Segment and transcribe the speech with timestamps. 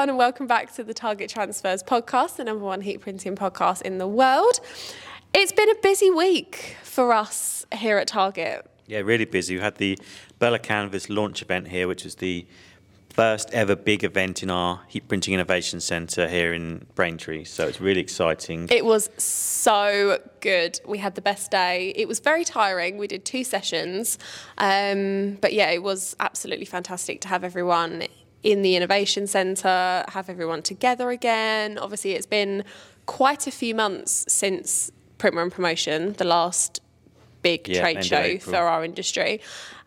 [0.00, 3.82] Everyone, and welcome back to the Target Transfers podcast, the number one heat printing podcast
[3.82, 4.58] in the world.
[5.34, 8.66] It's been a busy week for us here at Target.
[8.86, 9.56] Yeah, really busy.
[9.56, 9.98] We had the
[10.38, 12.46] Bella Canvas launch event here, which was the
[13.10, 17.44] first ever big event in our heat printing innovation centre here in Braintree.
[17.44, 18.68] So it's really exciting.
[18.70, 20.80] It was so good.
[20.86, 21.92] We had the best day.
[21.94, 22.96] It was very tiring.
[22.96, 24.18] We did two sessions.
[24.56, 28.04] Um, but yeah, it was absolutely fantastic to have everyone
[28.42, 31.78] in the Innovation Centre, have everyone together again.
[31.78, 32.64] Obviously, it's been
[33.06, 36.80] quite a few months since Printwear and Promotion, the last
[37.42, 39.40] big Yeah, trade show for our industry.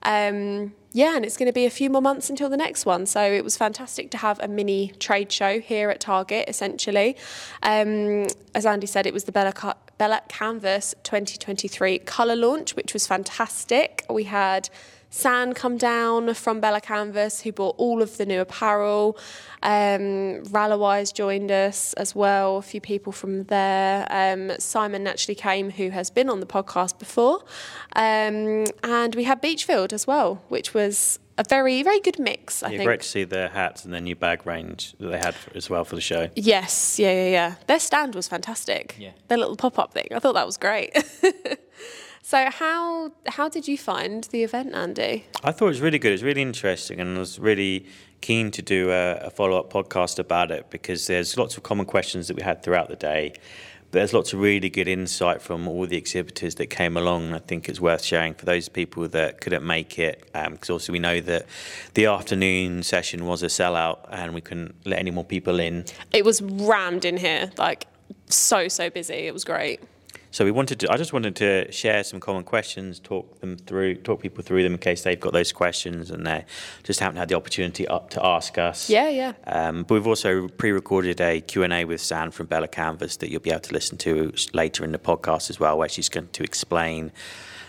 [0.03, 3.05] Um, yeah, and it's going to be a few more months until the next one.
[3.07, 7.17] So it was fantastic to have a mini trade show here at Target, essentially.
[7.63, 12.93] Um, as Andy said, it was the Bella, Ca- Bella Canvas 2023 colour launch, which
[12.93, 14.05] was fantastic.
[14.09, 14.69] We had
[15.13, 19.15] San come down from Bella Canvas, who bought all of the new apparel.
[19.61, 24.07] Um, Ralawise joined us as well, a few people from there.
[24.09, 27.43] Um, Simon naturally came, who has been on the podcast before.
[27.95, 32.71] Um, and we had Beechfield as well, which was a very, very good mix, I
[32.71, 32.87] yeah, think.
[32.87, 35.69] great to see their hats and their new bag range that they had for, as
[35.69, 36.31] well for the show.
[36.35, 37.55] Yes, yeah, yeah, yeah.
[37.67, 38.95] Their stand was fantastic.
[38.97, 39.11] Yeah.
[39.27, 40.07] Their little pop up thing.
[40.11, 40.91] I thought that was great.
[42.23, 45.25] so how how did you find the event, Andy?
[45.43, 46.09] I thought it was really good.
[46.09, 47.85] It was really interesting, and I was really
[48.21, 51.85] keen to do a, a follow up podcast about it because there's lots of common
[51.85, 53.33] questions that we had throughout the day.
[53.91, 57.25] But there's lots of really good insight from all the exhibitors that came along.
[57.25, 60.69] and I think it's worth sharing for those people that couldn't make it, um, because
[60.69, 61.45] also we know that
[61.93, 65.83] the afternoon session was a sellout, and we couldn't let any more people in.
[66.13, 67.87] It was rammed in here, like
[68.29, 69.27] so so busy.
[69.27, 69.81] It was great.
[70.33, 70.91] So we wanted to.
[70.91, 74.73] I just wanted to share some common questions, talk them through, talk people through them
[74.73, 76.43] in case they've got those questions and they
[76.81, 78.89] just haven't had the opportunity up to ask us.
[78.89, 79.33] Yeah, yeah.
[79.45, 83.51] Um, but we've also pre-recorded a Q&A with San from Bella Canvas that you'll be
[83.51, 87.11] able to listen to later in the podcast as well, where she's going to explain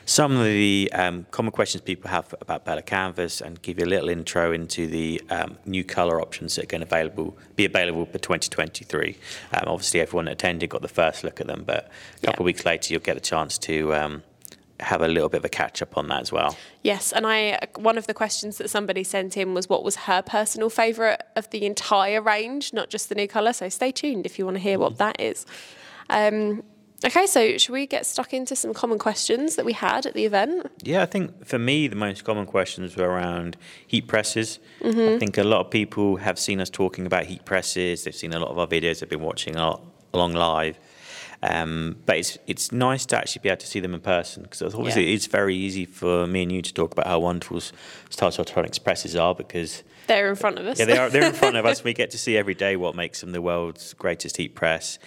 [0.06, 3.86] some of the um, common questions people have about Bella Canvas and give you a
[3.86, 8.04] little intro into the um, new colour options that are going to available, be available
[8.06, 9.16] for 2023.
[9.52, 11.90] Um, obviously, everyone attending got the first look at them, but
[12.22, 12.42] a couple Yeah.
[12.42, 14.22] of weeks later, you'll get a chance to um,
[14.80, 16.56] have a little bit of a catch up on that as well.
[16.82, 20.20] Yes, and I one of the questions that somebody sent in was what was her
[20.20, 23.52] personal favourite of the entire range, not just the new colour.
[23.52, 25.46] So stay tuned if you want to hear what that is.
[26.10, 26.62] Um,
[27.04, 30.24] okay, so should we get stuck into some common questions that we had at the
[30.24, 30.70] event?
[30.82, 33.56] Yeah, I think for me, the most common questions were around
[33.86, 34.58] heat presses.
[34.84, 38.04] I think a lot of people have seen us talking about heat presses.
[38.04, 39.00] They've seen a lot of our videos.
[39.00, 39.82] They've been watching a lot,
[40.12, 40.78] along live.
[41.42, 44.62] Um, but it's it's nice to actually be able to see them in person because
[44.74, 45.14] obviously Yeah.
[45.16, 47.58] it's very easy for me and you to talk about how wonderful
[48.08, 50.78] Stahls' Hotronix presses are because They're in front of us.
[50.78, 51.10] yeah, they are.
[51.10, 51.84] They're in front of us.
[51.84, 54.98] We get to see every day what makes them the world's greatest heat press.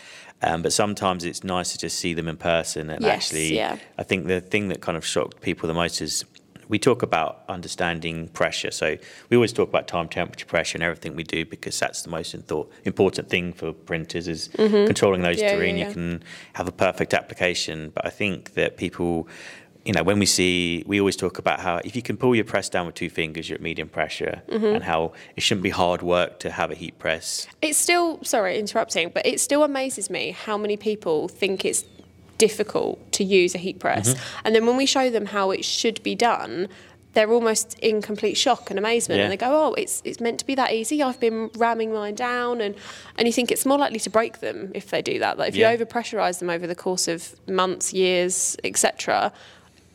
[0.41, 2.89] Um, but sometimes it's nice to just see them in person.
[2.89, 3.77] And Yes, actually, yeah.
[3.97, 6.25] I think the thing that kind of shocked people the most is
[6.69, 8.71] we talk about understanding pressure.
[8.71, 8.97] So
[9.29, 12.33] we always talk about time, temperature, pressure, and everything we do because that's the most
[12.33, 15.45] important thing for printers is controlling those Mm-hmm.
[15.45, 16.23] Yeah, three, and yeah, you can
[16.53, 17.91] have a perfect application.
[17.95, 19.27] But I think that people
[19.87, 22.43] you know, when we see, we always talk about how if you can pull your
[22.43, 24.65] press down with two fingers, you're at medium pressure, Mm-hmm.
[24.75, 27.47] and how it shouldn't be hard work to have a heat press.
[27.61, 31.85] It's still sorry interrupting, but it still amazes me how many people think it's
[32.37, 34.41] difficult to use a heat press, Mm-hmm.
[34.45, 36.67] and then when we show them how it should be done.
[37.13, 39.23] They're almost in complete shock and amazement, Yeah.
[39.23, 41.01] and they go, "Oh, it's it's meant to be that easy.
[41.01, 42.75] I've been ramming mine down," and
[43.17, 45.39] and you think it's more likely to break them if they do that.
[45.39, 45.71] Like if Yeah.
[45.71, 49.33] you overpressurize them over the course of months, years, etc.,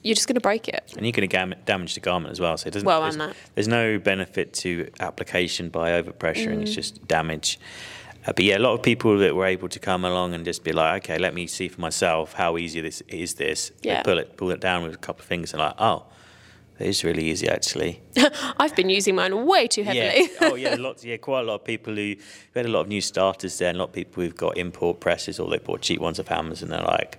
[0.02, 0.92] you're just going to break it.
[0.96, 2.56] And you're going to gam- damage the garment as well.
[2.56, 2.86] So it doesn't.
[2.86, 3.36] Well, there's, and that.
[3.54, 6.58] there's no benefit to application by overpressuring.
[6.58, 6.62] Mm.
[6.62, 7.58] It's just damage.
[8.26, 10.62] Uh, but yeah, a lot of people that were able to come along and just
[10.64, 13.34] be like, okay, let me see for myself how easy this is.
[13.34, 13.96] This Yeah.
[13.96, 16.04] they pull it pull it down with a couple of fingers and like, oh,
[16.78, 18.00] it is really easy actually.
[18.58, 20.02] I've been using mine way too heavily.
[20.04, 20.26] Yeah.
[20.52, 20.76] Oh, yeah.
[20.78, 21.04] Lots.
[21.04, 22.18] Yeah, quite a lot of people who we
[22.54, 25.00] had a lot of new starters there, and a lot of people who've got import
[25.00, 26.70] presses or they bought cheap ones off Amazon.
[26.72, 27.18] And they're like,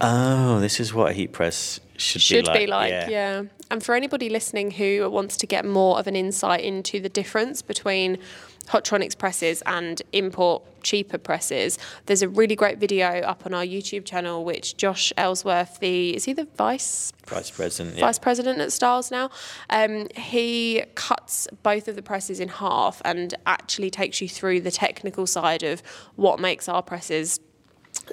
[0.00, 2.90] oh, this is what a heat press should, should be like.
[2.90, 3.42] yeah.
[3.70, 7.62] And for anybody listening who wants to get more of an insight into the difference
[7.62, 8.18] between
[8.66, 14.04] Hotronix presses and import cheaper presses, there's a really great video up on our YouTube
[14.04, 17.96] channel which Josh Ellsworth, the is he the vice Vice president.
[17.96, 18.02] Yeah.
[18.06, 19.30] vice president at Stahls' now.
[19.70, 24.70] Um, he cuts both of the presses in half and actually takes you through the
[24.70, 25.82] technical side of
[26.16, 27.40] what makes our presses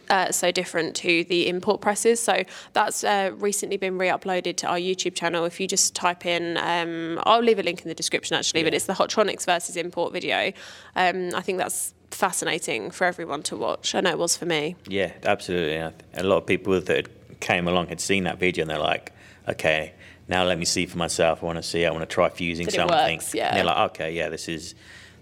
[0.09, 2.19] uh, so different to the import presses.
[2.19, 2.43] So
[2.73, 5.45] that's uh, recently been re-uploaded to our YouTube channel.
[5.45, 8.67] If you just type in, um, I'll leave a link in the description actually, yeah.
[8.67, 10.51] but it's the Hotronix versus import video.
[10.95, 13.95] Um, I think that's fascinating for everyone to watch.
[13.95, 14.75] I know it was for me.
[14.87, 15.77] Yeah, absolutely.
[16.13, 19.13] A lot of people that came along had seen that video and they're like,
[19.47, 19.93] okay,
[20.27, 21.43] now let me see for myself.
[21.43, 21.85] I want to see.
[21.85, 23.17] I want to try fusing something.
[23.17, 23.47] Works, yeah.
[23.47, 24.75] And they're like, okay, yeah, this is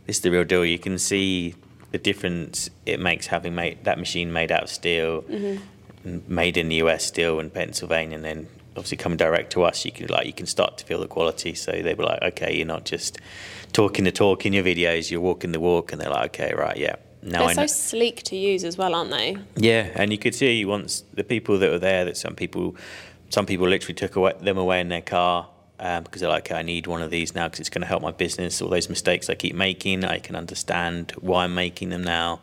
[0.06, 0.66] this is the real deal.
[0.66, 1.56] You can see
[1.92, 6.20] the difference it makes having made that machine made out of steel, mm-hmm.
[6.34, 8.48] made in the US steel in Pennsylvania, and then
[8.78, 11.54] obviously coming direct to us, you can like you can start to feel the quality.
[11.54, 13.20] So they were like, okay, you're not just
[13.74, 16.78] talking the talk in your videos, you're walking the walk, and they're like, okay, right,
[16.78, 16.96] yeah.
[17.22, 19.36] Now they're so sleek to use as well, aren't they?
[19.58, 22.76] Yeah, and you could see once the people that were there that some people,
[23.30, 26.60] some people literally took away, them away in their car um, because they're like, okay,
[26.60, 28.62] I need one of these now because it's going to help my business.
[28.62, 32.42] All those mistakes I keep making, I can understand why I'm making them now.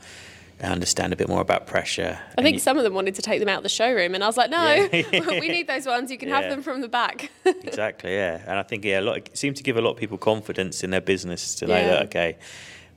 [0.62, 2.18] I understand a bit more about pressure.
[2.38, 4.24] I think you, some of them wanted to take them out of the showroom, and
[4.24, 5.28] I was like, no, yeah.
[5.28, 6.10] we need those ones.
[6.10, 6.40] You can yeah.
[6.40, 7.30] have them from the back.
[7.44, 8.42] exactly, yeah.
[8.46, 10.82] And I think yeah, a lot it seems to give a lot of people confidence
[10.82, 11.88] in their business to know yeah.
[11.88, 12.38] that okay,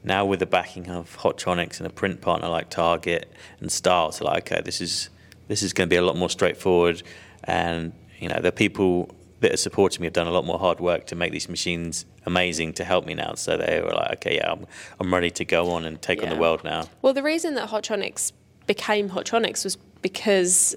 [0.06, 4.24] now with the backing of Hotronix and a print partner like Target and Stahl, so
[4.24, 5.10] like okay, this is
[5.50, 7.04] this is going to be a lot more straightforward,
[7.44, 10.80] and you know the people that are supporting me have done a lot more hard
[10.80, 13.34] work to make these machines amazing to help me now.
[13.36, 14.66] So they were like, okay, yeah, I'm,
[15.00, 16.26] I'm ready to go on and take yeah.
[16.26, 16.90] on the world now.
[17.02, 18.32] Well, the reason that Hotronix
[18.68, 20.76] became Hotronix was because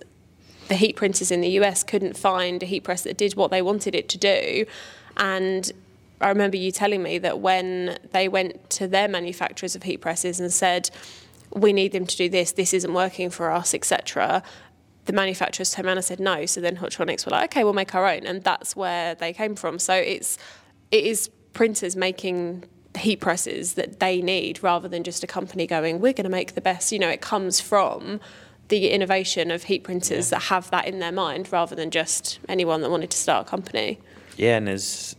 [0.68, 3.62] the heat printers in the US couldn't find a heat press that did what they
[3.62, 4.64] wanted it to do.
[5.16, 5.70] And
[6.20, 10.38] I remember you telling me that when they went to their manufacturers of heat presses
[10.38, 10.88] and said,
[11.54, 14.42] we need them to do this, this isn't working for us, etc
[15.04, 16.46] the manufacturers turned around and said no.
[16.46, 19.56] So then Hotronix were like, okay, we'll make our own, and that's where they came
[19.56, 19.78] from.
[19.78, 20.38] So it's
[20.90, 22.64] it is printers making
[22.96, 26.54] heat presses that they need rather than just a company going, we're going to make
[26.54, 26.92] the best.
[26.92, 28.20] You know, it comes from
[28.68, 30.38] the innovation of heat printers yeah.
[30.38, 33.50] that have that in their mind rather than just anyone that wanted to start a
[33.50, 33.98] company.
[34.36, 35.16] Yeah, and there's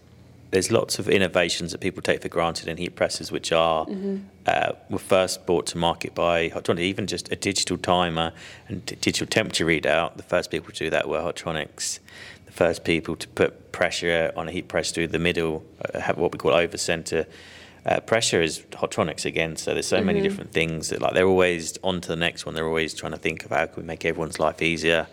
[0.53, 4.17] there's lots of innovations that people take for granted in heat presses, which are mm-hmm.
[4.45, 6.79] uh, were first brought to market by Hotronix.
[6.79, 8.31] Even just a digital timer
[8.67, 10.15] and t- digital temperature readout.
[10.15, 11.99] The first people to do that were Hotronix.
[12.45, 16.19] The first people to put pressure on a heat press through the middle, uh, have
[16.19, 17.25] what we call over center.
[17.87, 20.05] Uh, pressure is Hotronix again, so there's so mm-hmm.
[20.05, 22.53] many different things that like they're always on to the next one.
[22.53, 25.07] They're always trying to think of how can we make everyone's life easier.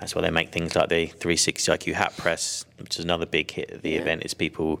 [0.00, 3.50] That's why they make things like the 360 IQ hat press, which is another big
[3.50, 4.00] hit at the yeah.
[4.00, 4.24] event.
[4.24, 4.80] Is people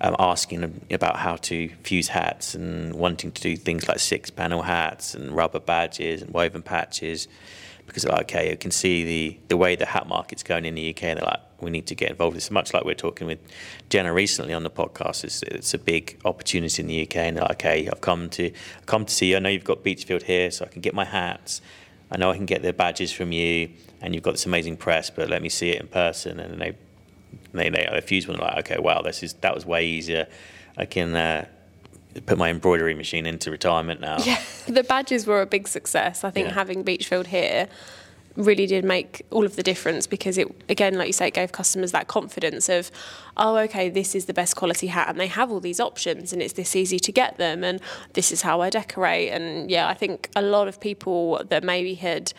[0.00, 4.62] um, asking about how to fuse hats and wanting to do things like six panel
[4.62, 7.28] hats and rubber badges and woven patches
[7.86, 10.74] because they're like, okay, you can see the, the way the hat market's going in
[10.74, 12.36] the UK and they're like, we need to get involved.
[12.36, 13.38] It's much like we're talking with
[13.88, 15.24] Jenna recently on the podcast.
[15.24, 18.52] It's, it's a big opportunity in the UK and they're like, okay, I've come to
[18.86, 19.36] come to see you.
[19.36, 21.60] I know you've got Beechfield here, so I can get my hats.
[22.10, 23.70] I know I can get the badges from you
[24.00, 26.38] and you've got this amazing press, but let me see it in person.
[26.40, 26.76] And they
[27.52, 30.26] they they fuse one like, okay, wow, this is that was way easier.
[30.76, 31.46] I can uh,
[32.26, 34.18] put my embroidery machine into retirement now.
[34.18, 36.22] Yeah, the badges were a big success.
[36.24, 36.54] I think yeah.
[36.54, 37.68] having Beechfield here
[38.36, 41.52] really did make all of the difference because it again like you say it gave
[41.52, 42.90] customers that confidence of
[43.36, 46.42] oh okay this is the best quality hat and they have all these options and
[46.42, 47.80] it's this easy to get them and
[48.12, 49.30] this is how I decorate.
[49.30, 52.32] And yeah I think a lot of people that maybe had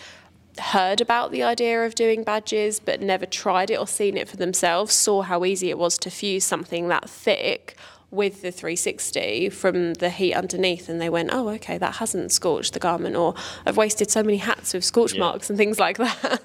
[0.59, 4.37] heard about the idea of doing badges but never tried it or seen it for
[4.37, 7.75] themselves saw how easy it was to fuse something that thick
[8.09, 12.73] with the 360 from the heat underneath and they went oh okay that hasn't scorched
[12.73, 13.35] the garment or
[13.65, 15.19] I've wasted so many hats with scorch yeah.
[15.19, 16.41] marks and things like that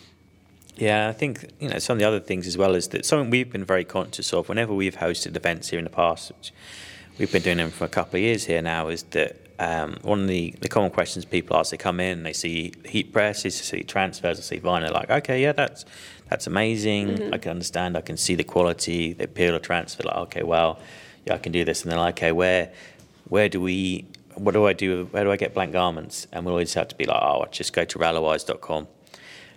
[0.76, 3.30] yeah I think you know some of the other things as well is that something
[3.30, 6.52] we've been very conscious of whenever we've hosted events here in the past which
[7.18, 10.22] we've been doing them for a couple of years here now is that um, one
[10.22, 13.78] of the, the common questions people ask, they come in, they see heat presses, they
[13.78, 15.84] see transfers, they see vinyl, like, okay, yeah, that's
[16.30, 17.08] that's amazing.
[17.08, 17.34] Mm-hmm.
[17.34, 20.78] I can understand, I can see the quality, they peel a transfer, like, okay, well,
[21.26, 21.82] yeah, I can do this.
[21.82, 22.72] And they're like, okay, where
[23.30, 26.26] where do we, what do I do, where do I get blank garments?
[26.32, 28.88] And we always have to be like, oh, just go to ralawise.com.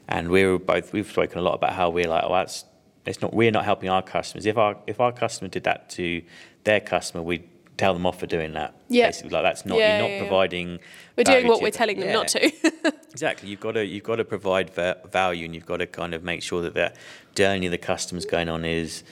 [0.07, 2.65] And we are both, we've spoken a lot about how we're like, oh, that's,
[3.05, 4.45] it's not, we're not helping our customers.
[4.45, 6.21] If our, if our customer did that to
[6.65, 8.75] their customer, we'd tell them off for doing that.
[8.89, 9.07] Yeah.
[9.07, 10.79] Basically, like that's not yeah, you're not yeah, providing.
[11.17, 12.51] We're doing what we're telling them not to.
[13.11, 13.49] exactly.
[13.49, 16.43] You've got to you've got to provide value, and you've got to kind of make
[16.43, 16.93] sure that the
[17.35, 19.03] journey the customer's going on is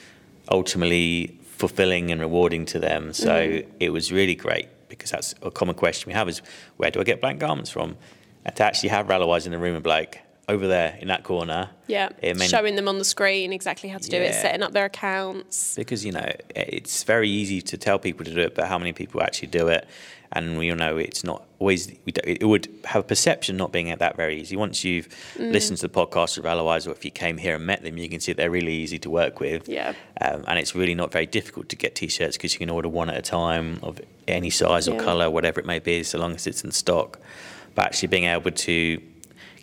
[0.49, 3.13] ultimately fulfilling and rewarding to them.
[3.13, 3.71] So mm-hmm.
[3.79, 6.41] it was really great because that's a common question we have: is
[6.77, 7.97] where do I get blank garments from?
[8.43, 10.21] And to actually have Ralawise in the room and be like,
[10.51, 11.69] over there in that corner.
[11.87, 14.85] Yeah, may- showing them on the screen exactly how to do it, setting up their
[14.85, 15.75] accounts.
[15.75, 18.93] because you know it's very easy to tell people to do it, but how many
[18.93, 19.87] people actually do it?
[20.33, 21.91] And we all know it's not always.
[22.05, 24.55] We don't, it would have a perception not being that very easy.
[24.55, 25.51] Once you've Mm.
[25.51, 28.07] listened to the podcast of Otherwise, or if you came here and met them, you
[28.07, 29.67] can see they're really easy to work with.
[29.67, 29.91] Yeah.
[30.21, 33.09] Um, and it's really not very difficult to get t-shirts because you can order one
[33.09, 35.03] at a time of any size or Yeah.
[35.03, 37.19] color, whatever it may be, so long as it's in stock.
[37.75, 39.01] But actually being able to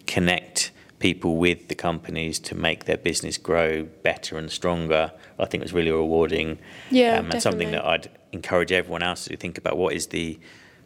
[0.06, 5.62] connect people with the companies to make their business grow better and stronger, I think
[5.62, 6.58] was really rewarding.
[6.90, 7.84] Yeah, um, and something that.
[7.84, 9.76] I'd encourage everyone else to think about.
[9.76, 10.38] What is the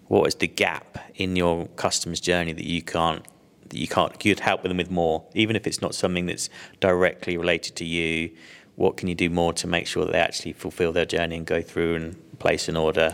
[0.09, 3.25] what is the gap in your customer's journey that you can't
[3.69, 6.51] that you can't you'd help them with more, even if it's not something that's
[6.81, 8.31] directly related to you.
[8.77, 11.47] What can you do more to make sure that they actually fulfil their journey and
[11.47, 13.13] go through and place an order?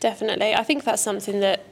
[0.00, 0.54] Definitely.
[0.54, 1.64] I think that's something that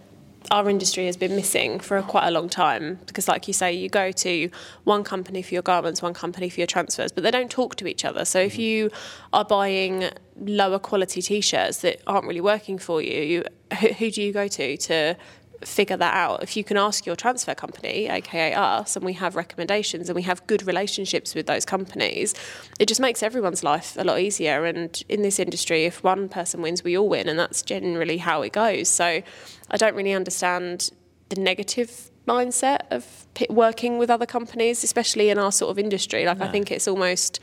[0.50, 3.88] our industry has been missing for quite a long time because like you say you
[3.88, 4.50] go to
[4.84, 7.86] one company for your garments one company for your transfers but they don't talk to
[7.86, 8.24] each other.
[8.24, 8.60] So if mm-hmm.
[8.60, 8.90] you
[9.32, 13.44] are buying lower quality t-shirts that aren't really working for you, you
[13.78, 15.16] who, who do you go to to
[15.64, 19.34] figure that out if you can ask your transfer company aka us and we have
[19.36, 22.34] recommendations and we have good relationships with those companies
[22.78, 26.62] it just makes everyone's life a lot easier and in this industry if one person
[26.62, 29.22] wins we all win and that's generally how it goes so
[29.70, 30.90] i don't really understand
[31.30, 36.40] the negative mindset of working with other companies especially in our sort of industry like
[36.40, 37.40] i think it's almost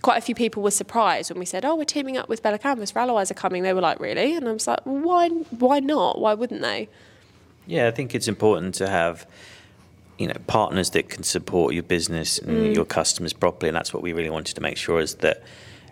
[0.00, 2.58] quite a few people were surprised when we said, "Oh, we're teaming up with Bella
[2.58, 2.92] Canvas.
[2.92, 5.28] Ralawise are coming." They were like, "Really?" And I was like, "Why?
[5.28, 6.18] Why not?
[6.18, 6.88] Why wouldn't they?"
[7.66, 9.26] Yeah, I think it's important to have
[10.18, 12.74] you know partners that can support your business and Mm.
[12.74, 15.42] your customers properly, and that's what we really wanted to make sure is that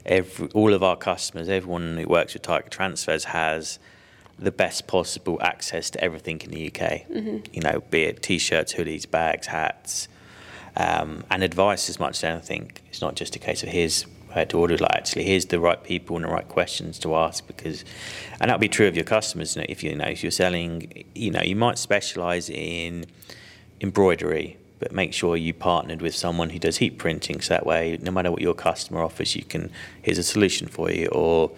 [0.07, 3.79] every all of our customers, everyone who works with Target Transfers, has
[4.39, 7.07] the best possible access to everything in the UK.
[7.11, 7.39] Mm-hmm.
[7.53, 10.09] You know, be it t-shirts, hoodies, bags, hats,
[10.77, 12.73] um, and advice as much as anything.
[12.89, 14.77] It's not just a case of here's where to order.
[14.77, 17.85] Like actually, here's the right people and the right questions to ask because,
[18.41, 19.57] and that'll be true of your customers.
[19.57, 23.07] You know, if you know if you're selling, you know, you might specialize in
[23.81, 27.41] embroidery, but make sure you partnered with someone who does heat printing.
[27.41, 29.71] So that way, no matter what your customer offers, you can
[30.03, 31.07] here's a solution for you.
[31.09, 31.51] Or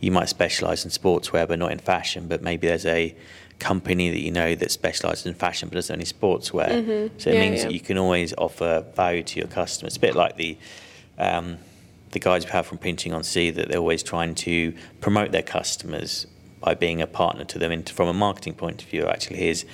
[0.00, 2.28] you might specialize in sportswear, but not in fashion.
[2.28, 3.14] But maybe there's a
[3.58, 6.68] company that you know that specializes in fashion but doesn't only sportswear.
[6.68, 7.28] So it Mm-hmm.
[7.30, 7.64] Yeah, means yeah.
[7.66, 9.90] that you can always offer value to your customers.
[9.92, 10.56] It's a bit like the
[11.18, 11.58] um,
[12.12, 15.42] the guys we have from Printing on Sea that they're always trying to promote their
[15.42, 16.26] customers
[16.60, 19.06] by being a partner to them and from a marketing point of view.
[19.06, 19.64] Actually, here's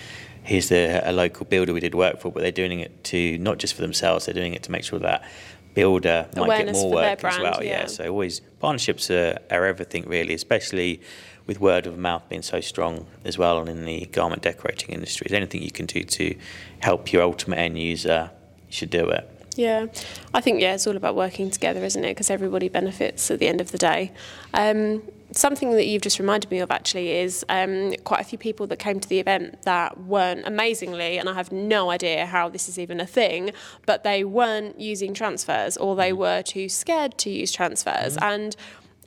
[0.43, 3.59] here's the, a local builder we did work for, but they're doing it to not
[3.59, 4.25] just for themselves.
[4.25, 5.29] They're doing it to make sure that
[5.75, 7.63] builder might Awareness get more work as well.
[7.63, 7.87] yeah.
[7.87, 11.03] So always partnerships are, are everything really, especially
[11.47, 15.27] with word of mouth being so strong as well and in the garment decorating industry.
[15.27, 16.35] Is anything you can do to
[16.81, 18.31] help your ultimate end user,
[18.69, 19.38] you should do it.
[19.59, 19.87] Yeah,
[20.33, 22.11] I think yeah, it's all about working together, isn't it?
[22.11, 24.13] Because everybody benefits at the end of the day.
[24.55, 28.69] Um, something that you've just reminded me of actually is um, quite a few people
[28.69, 32.69] that came to the event that weren't amazingly, and I have no idea how this
[32.69, 33.51] is even a thing,
[33.85, 38.55] but they weren't using transfers or they were too scared to use transfers and.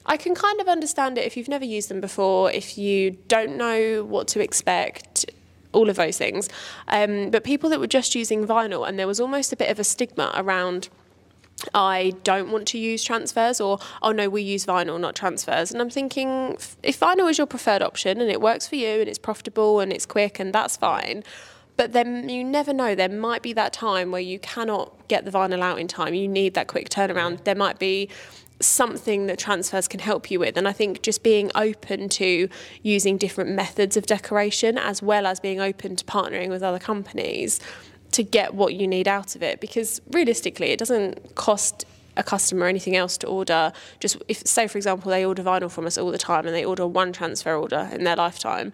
[0.03, 3.55] I can kind of understand it if you've never used them before, if you don't
[3.55, 5.27] know what to expect,
[5.73, 6.49] all of those things.
[6.87, 9.79] Um, but people that were just using vinyl, and there was almost a bit of
[9.79, 10.89] a stigma around.
[11.75, 15.71] I don't want to use transfers, or oh no, we use vinyl, not transfers.
[15.71, 19.07] And I'm thinking, if vinyl is your preferred option and it works for you and
[19.07, 21.23] it's profitable and it's quick and that's fine,
[21.77, 22.95] but then you never know.
[22.95, 26.13] There might be that time where you cannot get the vinyl out in time.
[26.13, 27.43] You need that quick turnaround.
[27.43, 28.09] There might be
[28.61, 30.57] something that transfers can help you with.
[30.57, 32.49] And I think just being open to
[32.83, 37.59] using different methods of decoration as well as being open to partnering with other companies
[38.11, 39.59] to get what you need out of it.
[39.59, 41.85] Because realistically, it doesn't cost
[42.17, 43.71] a customer anything else to order.
[43.99, 46.65] Just if, say, for example, they order vinyl from us all the time and they
[46.65, 48.73] order one transfer order in their lifetime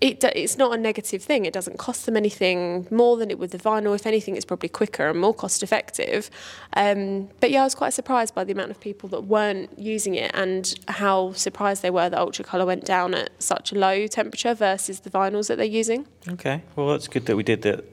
[0.00, 1.44] it, it's not a negative thing.
[1.44, 3.94] It doesn't cost them anything more than it would the vinyl.
[3.94, 6.30] If anything, it's probably quicker and more cost effective.
[6.74, 10.14] Um, but yeah, I was quite surprised by the amount of people that weren't using
[10.14, 14.06] it and how surprised they were that Ultra Colour went down at such a low
[14.06, 16.06] temperature versus the vinyls that they're using.
[16.28, 17.84] Okay, well that's good that we did that.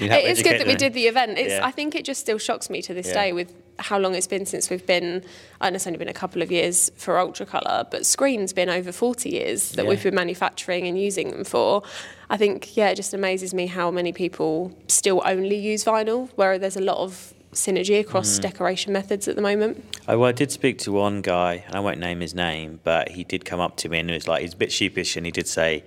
[0.00, 1.36] It is good that we did the event.
[1.36, 1.66] It's, Yeah.
[1.66, 3.14] I think it just still shocks me to this Yeah.
[3.14, 5.24] day with how long it's been since we've been.
[5.60, 8.68] I know it's only been a couple of years for Ultra Colour, but Screen's been
[8.68, 9.88] over 40 years that Yeah.
[9.88, 11.82] we've been manufacturing and using them for.
[12.28, 16.58] I think, yeah, it just amazes me how many people still only use vinyl, where
[16.58, 18.42] there's a lot of synergy across Mm.
[18.42, 19.84] decoration methods at the moment.
[20.06, 23.08] I, well, I did speak to one guy, and I won't name his name, but
[23.10, 25.26] he did come up to me and he was like, he's a bit sheepish, and
[25.26, 25.82] he did say,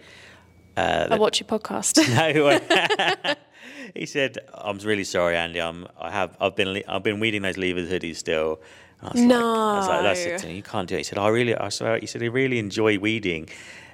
[0.76, 1.96] uh, I watch your podcast.
[2.18, 3.36] no,
[3.96, 5.62] he said, "I'm really sorry, Andy.
[5.62, 8.60] I'm I have I've been le- I've been weeding those leavers hoodies still."
[9.02, 10.50] And I was like, I was like, that's No.
[10.50, 10.56] it.
[10.56, 11.00] You can't do it.
[11.00, 13.50] He said, "I really." I said, "He said I really enjoy weeding,"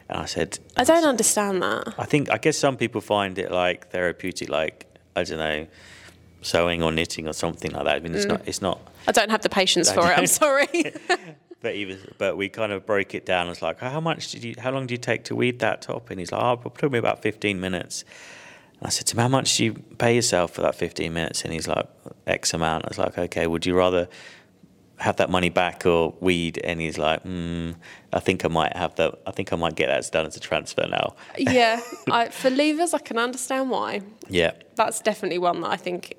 [0.09, 1.93] and I said, I don't understand that.
[1.97, 5.67] I think I guess some people find it like therapeutic, like I don't know,
[6.41, 7.95] sewing or knitting or something like that.
[7.95, 8.29] I mean, it's mm.
[8.29, 8.47] not.
[8.47, 8.79] It's not.
[9.07, 10.17] I don't have the patience for it.
[10.17, 10.67] I'm sorry.
[11.61, 11.97] But he was.
[12.17, 13.49] But we kind of broke it down.
[13.49, 14.55] It's like, how much did you?
[14.57, 16.09] How long did you take to weed that top?
[16.09, 18.05] And he's like, oh, it took me about fifteen minutes.
[18.81, 21.43] I said to him, how much do you pay yourself for that fifteen minutes?
[21.43, 21.87] And he's like,
[22.27, 22.85] X amount.
[22.85, 23.45] I was like, okay.
[23.47, 24.07] Would you rather?
[25.01, 27.73] Have that money back or weed, and he's like, mm,
[28.11, 29.17] "I think I might have that.
[29.25, 31.79] I think I might get that done as a transfer now." yeah,
[32.11, 34.01] I, for leavers, I can understand why.
[34.27, 36.15] Yeah, That's definitely one that I think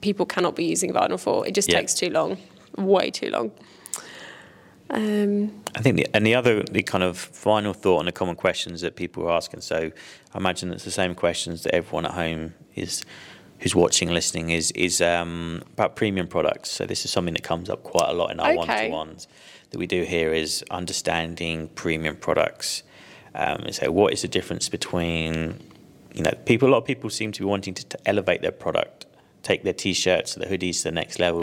[0.00, 1.46] people cannot be using vinyl for.
[1.46, 1.78] It just Yeah.
[1.78, 2.36] takes too long,
[2.76, 3.52] way too long.
[4.94, 8.36] Um, I think, the, and the other, the kind of final thought on the common
[8.36, 9.60] questions that people are asking.
[9.62, 9.90] So,
[10.32, 13.04] I imagine it's the same questions that everyone at home is,
[13.58, 16.70] who's watching, and listening, is is um, about premium products.
[16.70, 18.56] So, this is something that comes up quite a lot in our Okay.
[18.56, 19.26] one-to-ones
[19.70, 20.32] that we do here.
[20.32, 22.84] Is understanding premium products.
[23.34, 25.58] Um, so, what is the difference between,
[26.14, 26.68] you know, people?
[26.68, 29.06] A lot of people seem to be wanting to, to elevate their product,
[29.42, 31.42] take their t-shirts, their hoodies to the next level.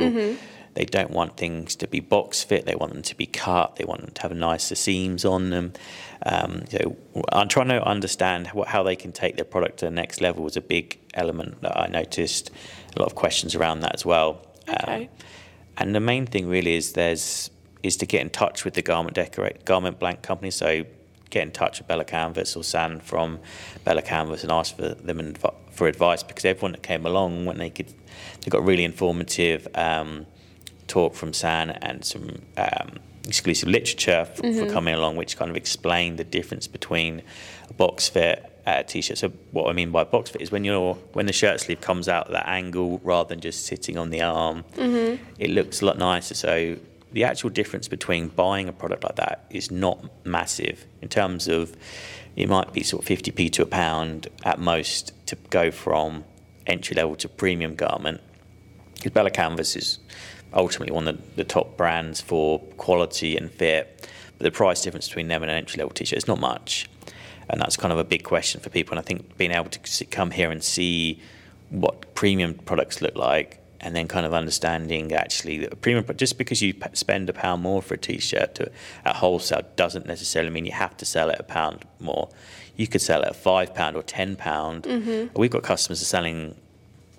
[0.74, 2.66] They don't want things to be box fit.
[2.66, 3.76] They want them to be cut.
[3.76, 5.74] They want them to have nicer seams on them.
[6.26, 6.96] Um, so
[7.32, 10.44] I'm trying to understand what, how they can take their product to the next level
[10.44, 12.52] was a big element that I noticed.
[12.96, 14.46] A lot of questions around that as well.
[14.70, 15.06] Okay.
[15.06, 15.10] Um,
[15.78, 17.50] and the main thing really is there's
[17.84, 20.52] is to get in touch with the garment decorate garment blank company.
[20.52, 20.86] So
[21.32, 23.40] get in touch with Bella Canvas or San from
[23.84, 25.34] Bella Canvas and ask for them
[25.72, 27.92] for advice because everyone that came along when they could
[28.42, 30.28] they got really informative um,
[30.92, 32.90] talk from San and some um,
[33.28, 37.22] exclusive literature f- for coming along, which kind of explained the difference between
[37.70, 38.48] a box fit.
[38.64, 39.18] Uh, t-shirt.
[39.18, 42.08] So what I mean by box fit is when you're when the shirt sleeve comes
[42.08, 44.64] out at that angle rather than just sitting on the arm,
[45.40, 46.36] it looks a lot nicer.
[46.36, 46.78] So
[47.12, 51.76] the actual difference between buying a product like that is not massive in terms of
[52.36, 56.24] it might be sort of 50p to a pound at most to go from
[56.68, 58.22] entry level to premium garment
[58.94, 59.98] because Bella Canvas is
[60.54, 65.08] ultimately one of the, the top brands for quality and fit, but the price difference
[65.08, 66.90] between them and an entry level t-shirt is not much,
[67.50, 68.94] and that's kind of a big question for people.
[68.94, 71.22] And I think being able to come here and see
[71.70, 76.38] what premium products look like, and then kind of understanding actually that a premium just
[76.38, 78.72] because you spend a pound more for a t-shirt to,
[79.06, 82.30] at wholesale doesn't necessarily mean you have to sell it a pound more.
[82.76, 84.84] You could sell it at five pound or ten pound.
[84.84, 85.40] Mm-hmm.
[85.40, 86.56] We've got customers are selling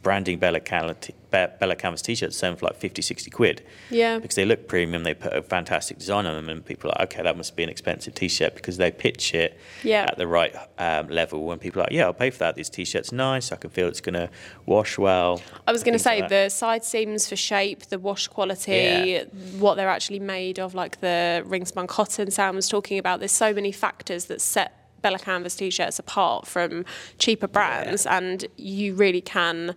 [0.03, 0.95] branding Bella, Cal-
[1.31, 3.63] Bella Canvas t-shirts selling for like 50, 60 quid.
[3.91, 4.19] Yeah.
[4.19, 7.13] Because they look premium, they put a fantastic design on them, and people are like,
[7.15, 10.07] okay, that must be an expensive t-shirt because they pitch it Yeah.
[10.09, 11.45] at the right um, level.
[11.45, 12.57] When people are like, yeah, I'll pay for that.
[12.57, 13.53] This t-shirt's nice.
[13.53, 14.29] I can feel it's going to
[14.67, 15.41] wash well.
[15.67, 19.25] I was going to say like the side seams for shape, the wash quality, Yeah.
[19.59, 23.21] what they're actually made of, like the ring spun cotton San was talking about.
[23.21, 26.85] There's so many factors that set Bella Canvas t-shirts apart from
[27.19, 29.75] cheaper brands, and you really can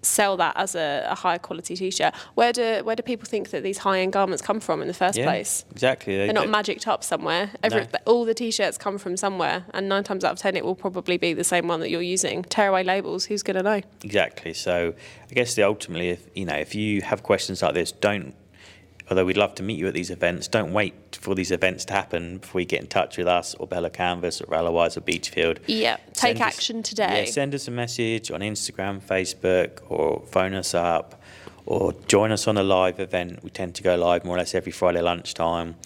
[0.00, 2.14] sell that as a, a high quality t-shirt.
[2.36, 4.94] Where do where do people think that these high end garments come from in the
[4.94, 5.64] first Yeah, place?
[5.72, 6.16] exactly.
[6.16, 7.50] They They're not magicked up somewhere.
[7.64, 7.88] Every, No.
[8.06, 11.18] All the t-shirts come from somewhere, and nine times out of ten, it will probably
[11.18, 12.44] be the same one that you're using.
[12.44, 13.24] Tearaway labels.
[13.24, 13.80] Who's going to know?
[14.04, 14.54] Exactly.
[14.54, 14.94] So
[15.28, 18.34] I guess the ultimately, if you know, if you have questions like this, don't.
[19.10, 21.94] Although we'd love to meet you at these events, don't wait for these events to
[21.94, 25.58] happen before you get in touch with us or Bella Canvas or Ralawise or Beechfield.
[25.66, 27.24] Yeah, take Send us- action today.
[27.24, 31.22] Yeah, send us a message on Instagram, Facebook, or phone us up,
[31.64, 33.42] or join us on a live event.
[33.42, 35.76] We tend to go live more or less every Friday lunchtime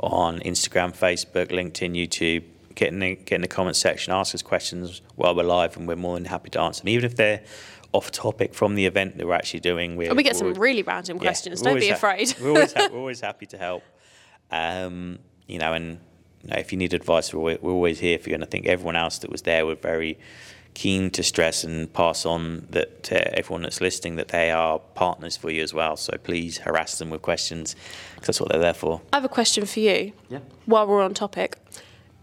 [0.00, 2.44] on Instagram, Facebook, LinkedIn, YouTube.
[2.74, 5.86] Get in the, get in the comment section, ask us questions while we're live, and
[5.86, 6.88] we're more than happy to answer them.
[6.88, 7.42] Even if they're
[7.92, 10.58] off topic from the event that we're actually doing, we're, And we get some we're-
[10.58, 11.60] really random yeah, questions.
[11.62, 12.34] we're Don't be ha- afraid.
[12.40, 13.82] we're always ha- we're always happy to help.
[14.50, 15.98] Um, you know, and
[16.42, 18.34] you know, if you need advice, we're, we're always here for you.
[18.34, 20.18] And I think everyone else that was there were very
[20.74, 25.36] keen to stress and pass on that to everyone that's listening that they are partners
[25.36, 25.96] for you as well.
[25.96, 27.76] So please harass them with questions
[28.14, 29.02] because that's what they're there for.
[29.12, 30.12] I have a question for you.
[30.30, 30.38] Yeah.
[30.64, 31.56] While we're on topic,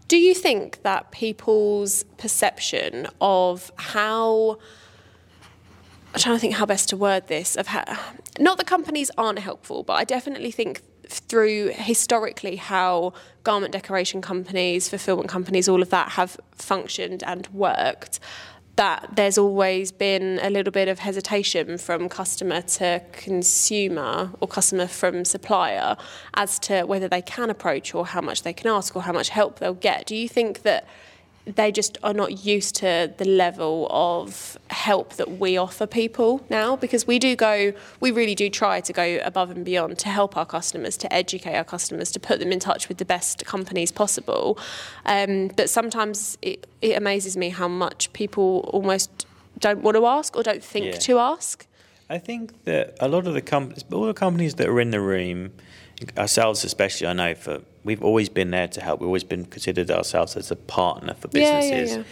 [0.08, 4.58] do you think that people's perception of how
[6.12, 7.84] I'm trying to think how best to word this of how
[8.38, 14.88] not that companies aren't helpful, but I definitely think through historically how garment decoration companies,
[14.88, 18.20] fulfillment companies, all of that have functioned and worked,
[18.76, 24.86] that there's always been a little bit of hesitation from customer to consumer or customer
[24.86, 25.96] from supplier
[26.34, 29.28] as to whether they can approach or how much they can ask or how much
[29.28, 30.06] help they'll get.
[30.06, 30.86] Do you think that
[31.46, 36.76] they just are not used to the level of help that we offer people now
[36.76, 40.36] because we do go we really do try to go above and beyond to help
[40.36, 43.90] our customers to educate our customers to put them in touch with the best companies
[43.90, 44.58] possible
[45.06, 49.26] um, but sometimes it, it amazes me how much people almost
[49.58, 50.98] don't want to ask or don't think Yeah.
[50.98, 51.66] to ask
[52.10, 55.00] I think that a lot of the companies, all the companies that are in the
[55.00, 55.52] room,
[56.18, 59.00] ourselves especially, I know for we've always been there to help.
[59.00, 61.96] We've always been considered ourselves as a partner for Yeah, yeah, businesses.
[61.96, 62.02] yeah.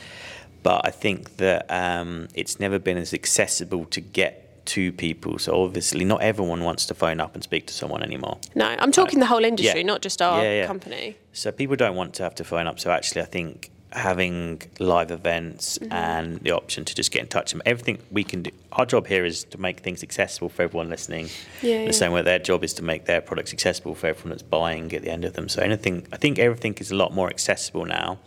[0.62, 5.38] But I think that um, it's never been as accessible to get to people.
[5.38, 8.36] So obviously, not everyone wants to phone up and speak to someone anymore.
[8.54, 9.86] no i'm talking the whole industry Yeah.
[9.86, 10.66] not just our Yeah, yeah.
[10.66, 12.78] company So people don't want to have to phone up.
[12.78, 15.92] So actually, I think having live events Mm-hmm.
[15.92, 18.50] and the option to just get in touch and everything we can do.
[18.72, 21.28] Our job here is to make things accessible for everyone listening.
[21.62, 21.90] Yeah, the yeah.
[21.92, 25.02] same way their job is to make their products accessible for everyone that's buying at
[25.02, 25.48] the end of them.
[25.48, 28.18] So anything, I think everything is a lot more accessible now.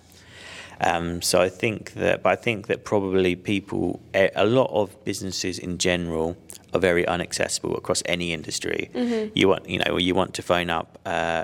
[0.82, 5.04] Um, so I think that, but I think that probably people, a a lot of
[5.06, 6.36] businesses in general
[6.74, 8.90] are very inaccessible across any industry.
[8.94, 9.32] Mm-hmm.
[9.36, 11.44] You want, you know, you want to phone up uh,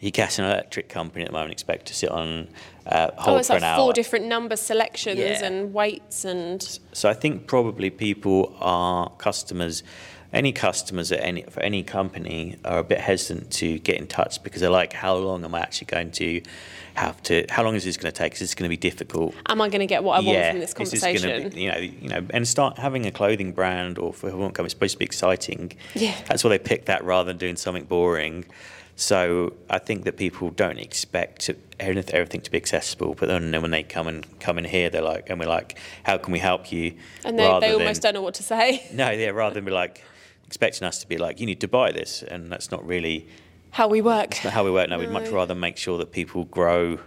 [0.00, 2.48] your gas and electric company at the moment, expect to sit on
[2.86, 3.92] uh, hold oh it's for like an four hour.
[3.92, 5.44] different number selections Yeah.
[5.44, 9.82] and weights and So I think probably people are customers.
[10.30, 14.42] Any customers at any for any company are a bit hesitant to get in touch
[14.42, 16.42] because they're like, how long am I actually going to
[16.94, 17.46] have to?
[17.48, 18.34] How long is this going to take?
[18.34, 19.34] Is this going to be difficult?
[19.46, 21.78] am i going to get what i want from this is gonna be- you know,
[21.78, 24.92] you know, and start having a clothing brand or for who won't come, it's supposed
[24.92, 25.72] to be exciting.
[25.94, 26.14] Yeah.
[26.26, 28.44] That's why they pick that rather than doing something boring.
[29.00, 33.70] So I think that people don't expect to, everything to be accessible, but then when
[33.70, 36.72] they come and come in here, they're like, and we're like, how can we help
[36.72, 36.94] you?
[37.24, 39.70] and they, they almost than- don't know what to say No, yeah, rather than be
[39.70, 40.02] like
[40.48, 43.28] expecting us to be like, you need to buy this, and that's not really
[43.70, 44.90] how we work how we work.
[44.90, 46.98] No, we'd much rather make sure that people grow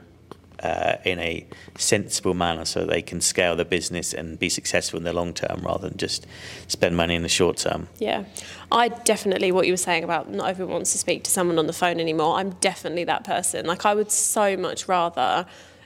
[0.61, 1.45] uh, in a
[1.77, 5.61] sensible manner so they can scale the business and be successful in the long term
[5.63, 6.27] rather than just
[6.67, 7.87] spend money in the short term.
[7.99, 8.25] Yeah,
[8.71, 11.67] I definitely what you were saying about not everyone wants to speak to someone on
[11.67, 12.35] the phone anymore.
[12.35, 13.65] I'm definitely that person.
[13.65, 15.45] Like I would so much rather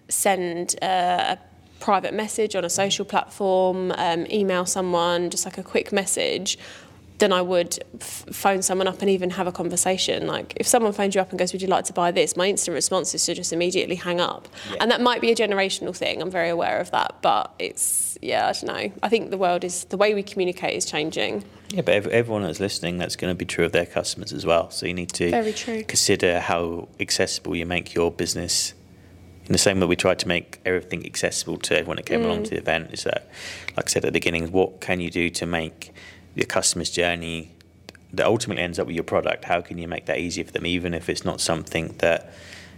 [0.09, 1.39] send uh, a
[1.79, 6.57] private message on a social platform, um, email someone, just like a quick message.
[7.17, 10.28] Than I would f- phone someone up and even have a conversation.
[10.28, 12.47] Like if someone phones you up and goes, "Would you like to buy this?" My
[12.49, 14.78] instant response is to just immediately hang up, Yeah.
[14.82, 16.21] and that might be a generational thing.
[16.21, 18.91] I'm very aware of that, but it's yeah, I don't know.
[19.01, 21.45] I think the world is the way we communicate is changing.
[21.69, 24.45] Yeah, but ev- everyone that's listening, that's going to be true of their customers as
[24.45, 24.69] well.
[24.71, 25.84] So you need to Very true.
[25.84, 28.73] consider how accessible you make your business.
[29.45, 32.39] In the same way we tried to make everything accessible to everyone that came along
[32.41, 32.43] Mm.
[32.45, 33.28] to the event, is that,
[33.78, 35.93] like I said at the beginning, what can you do to make
[36.36, 37.52] your customer's journey
[38.13, 39.45] that ultimately ends up with your product?
[39.45, 42.32] How can you make that easier for them, even if it's not something that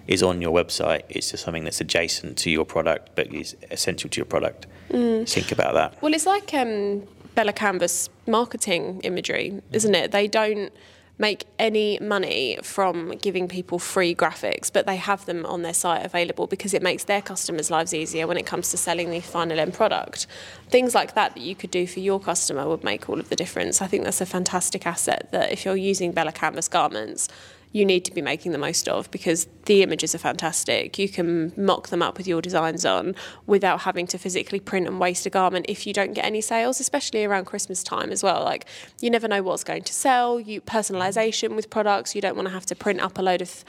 [0.07, 1.03] is on your website?
[1.09, 4.67] It's just something that's adjacent to your product, but is essential to your product.
[4.89, 5.29] Mm.
[5.29, 6.01] Think about that.
[6.01, 7.03] Well, it's like um,
[7.35, 10.11] Bella Canvas marketing imagery, isn't it?
[10.11, 10.71] They don't
[11.17, 16.05] make any money from giving people free graphics, but they have them on their site
[16.05, 19.59] available because it makes their customers' lives easier when it comes to selling the final
[19.59, 20.27] end product.
[20.69, 23.35] Things like that that you could do for your customer would make all of the
[23.35, 23.81] difference.
[23.81, 27.29] I think that's a fantastic asset that if you're using Bella Canvas garments,
[27.77, 30.97] you need to be making the most of because the images are fantastic.
[30.97, 34.99] You can mock them up with your designs on without having to physically print and
[34.99, 38.43] waste a garment if you don't get any sales, especially around Christmas time as well.
[38.43, 38.65] Like
[38.99, 40.39] you never know what's going to sell.
[40.39, 42.15] You personalization with products.
[42.15, 43.63] You don't want to have to print up a load of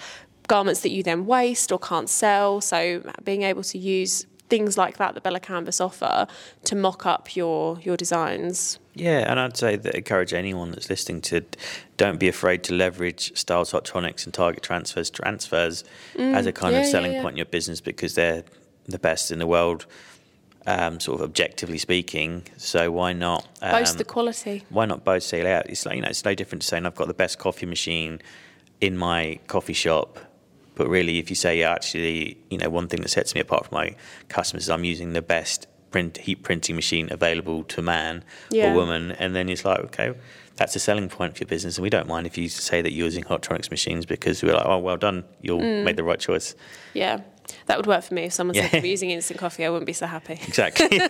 [0.46, 2.62] garments that you then waste or can't sell.
[2.62, 6.26] So being able to use things like that that Bella Canvas offer
[6.64, 8.78] to mock up your your designs.
[8.94, 11.44] Yeah, and I'd say that encourage anyone that's listening to
[11.96, 15.84] don't be afraid to leverage Stahls' Hotronix and Target Transfers transfers
[16.18, 17.22] as a kind Mm, yeah, of selling yeah.
[17.22, 18.42] point in your business because they're
[18.87, 19.87] the best in the world,
[20.66, 22.42] um, sort of objectively speaking.
[22.56, 24.64] So why not um, Boast the quality.
[24.70, 25.68] why not both say out?
[25.70, 28.20] It's like you know, it's no different to saying I've got the best coffee machine
[28.80, 30.18] in my coffee shop.
[30.78, 33.66] But really, if you say yeah, actually, you know, one thing that sets me apart
[33.66, 33.96] from my
[34.28, 38.72] customers is I'm using the best print heat printing machine available to man Yeah.
[38.72, 40.14] or woman, and then it's like okay,
[40.56, 42.92] that's a selling point for your business, and we don't mind if you say that
[42.92, 45.84] you're using Hotronix machines because we're like, oh, well done, you'll Mm.
[45.84, 46.54] made the right choice.
[46.94, 47.20] Yeah.
[47.64, 48.24] That would work for me.
[48.24, 48.68] If someone said Yeah.
[48.72, 50.34] they were using instant coffee, I wouldn't be so happy.
[50.46, 50.88] Exactly.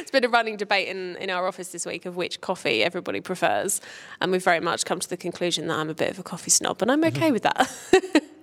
[0.00, 3.20] It's been a running debate in, in our office this week of which coffee everybody
[3.20, 3.80] prefers.
[4.20, 6.50] And we've very much come to the conclusion that I'm a bit of a coffee
[6.50, 7.70] snob, and I'm okay with that.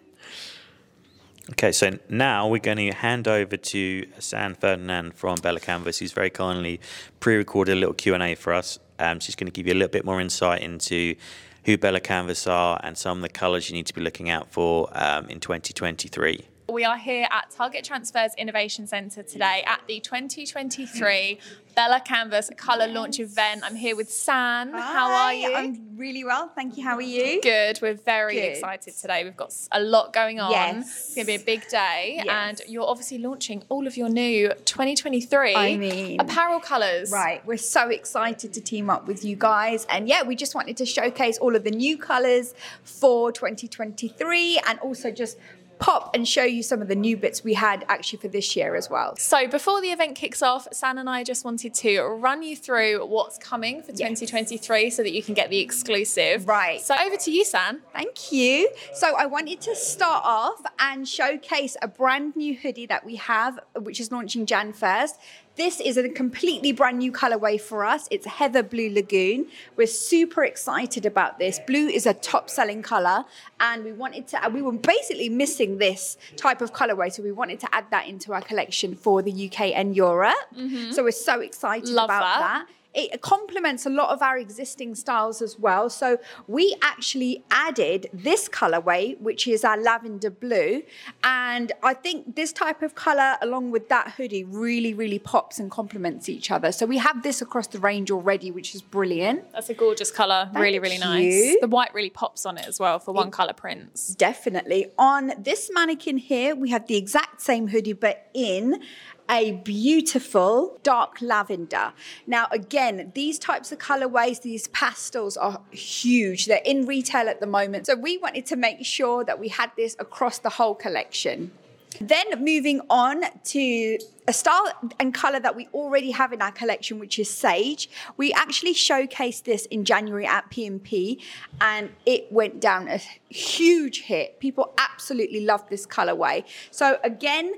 [1.52, 6.12] Okay, so now we're going to hand over to San Ferdinand from Bella Canvas, who's
[6.12, 6.82] very kindly
[7.22, 8.80] pre-recorded a little Q and A for us.
[9.00, 11.16] Um, she's going to give you a little bit more insight into
[11.64, 14.52] who Bella Canvas are and some of the colours you need to be looking out
[14.52, 16.44] for um, in 2023.
[16.70, 21.40] We are here at Target Transfers Innovation Centre today at the 2023
[21.78, 23.62] Bella Canvas Colour Launch event.
[23.64, 24.74] I'm here with San.
[24.74, 25.54] Hi, How are you?
[25.56, 26.84] I'm really well, thank you.
[26.84, 27.42] How are you?
[27.42, 27.80] Good.
[27.82, 28.44] We're very Good.
[28.52, 29.24] excited today.
[29.24, 30.52] We've got a lot going on.
[30.52, 31.06] Yes.
[31.08, 32.22] It's going to be a big day.
[32.26, 32.28] Yes.
[32.30, 37.12] And you're obviously launching all of your new 2023 I mean- apparel colours.
[37.12, 39.86] Right, we're so excited to team up with you guys.
[39.90, 42.54] And yeah, we just wanted to showcase all of the new colours
[42.84, 45.38] for 2023 and also just
[45.80, 48.76] pop and show you some of the new bits we had actually for this year
[48.76, 49.16] as well.
[49.18, 53.06] So before the event kicks off, San and I just wanted to run you through
[53.06, 56.48] what's coming for 2023 so that you can get the exclusive.
[56.48, 56.82] Right.
[56.82, 57.82] So over to you, San.
[57.94, 58.70] Thank you.
[58.94, 63.60] So I wanted to start off and showcase a brand new hoodie that we have,
[63.76, 65.14] which is launching Jan 1st.
[65.58, 68.08] This is a completely brand new colorway for us.
[68.12, 69.48] It's Heather Blue Lagoon.
[69.76, 71.60] We're super excited about this.
[71.66, 73.26] Blue is a top selling color,
[73.60, 77.60] and we wanted to, we were basically missing this type of colorway, so we wanted
[77.62, 80.36] to add that into our collection for the UK and Europe.
[80.56, 80.92] Mm-hmm.
[80.92, 82.68] So we're so excited Love about that.
[82.68, 85.90] that it complements a lot of our existing styles as well.
[85.90, 90.82] So we actually added this colorway, which is our lavender blue.
[91.24, 95.70] And I think this type of color, along with that hoodie, really, really pops and
[95.70, 96.72] complements each other.
[96.72, 99.52] So we have this across the range already, which is brilliant.
[99.52, 100.50] That's a gorgeous colour.
[100.54, 101.34] really, really Thank nice.
[101.34, 101.60] you.
[101.62, 104.16] The white really pops on it as well for one colour prints.
[104.16, 104.88] Definitely.
[104.98, 108.82] On this mannequin here, we have the exact same hoodie, but in
[109.30, 111.94] a beautiful dark lavender.
[112.26, 116.46] Now, again, these types of colorways, these pastels are huge.
[116.46, 117.88] They're in retail at the moment.
[117.88, 121.52] So we wanted to make sure that we had this across the whole collection.
[122.00, 127.00] Then moving on to a style and color that we already have in our collection,
[127.00, 127.90] which is sage.
[128.18, 131.22] We actually showcased this in January at PMP
[131.62, 134.40] and it went down a huge hit.
[134.40, 136.44] People absolutely loved this colorway.
[136.72, 137.54] So again,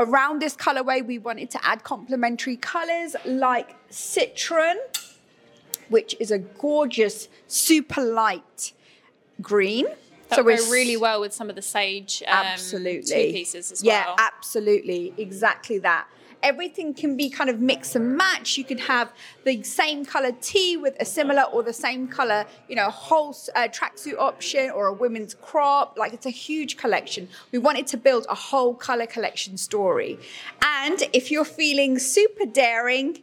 [0.00, 4.78] around this colorway, we wanted to add complementary colors like citron,
[5.88, 8.72] which is a gorgeous, super light
[9.40, 9.86] green.
[10.30, 13.82] That we're go really well with some of the sage um, absolutely two pieces as
[13.82, 14.14] yeah well.
[14.16, 16.06] Yeah, absolutely exactly that
[16.42, 19.12] everything can be kind of mix and match you could have
[19.44, 23.68] the same color tee with a similar or the same color you know whole uh,
[23.68, 28.26] tracksuit option or a women's crop like it's a huge collection we wanted to build
[28.28, 30.18] a whole color collection story
[30.62, 33.22] and if you're feeling super daring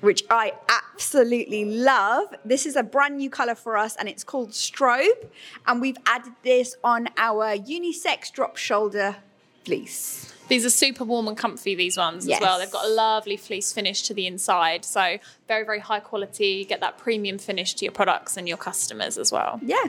[0.00, 2.26] which I absolutely love.
[2.44, 5.28] This is a brand new color for us and it's called Strobe.
[5.66, 9.16] And we've added this on our unisex drop shoulder
[9.64, 10.33] fleece.
[10.48, 12.36] These are super warm and comfy, these ones Yes.
[12.40, 12.58] as well.
[12.58, 14.84] They've got a lovely fleece finish to the inside.
[14.84, 16.64] So, very, very high quality.
[16.64, 19.60] Get that premium finish to your products and your customers as well.
[19.62, 19.84] Yeah.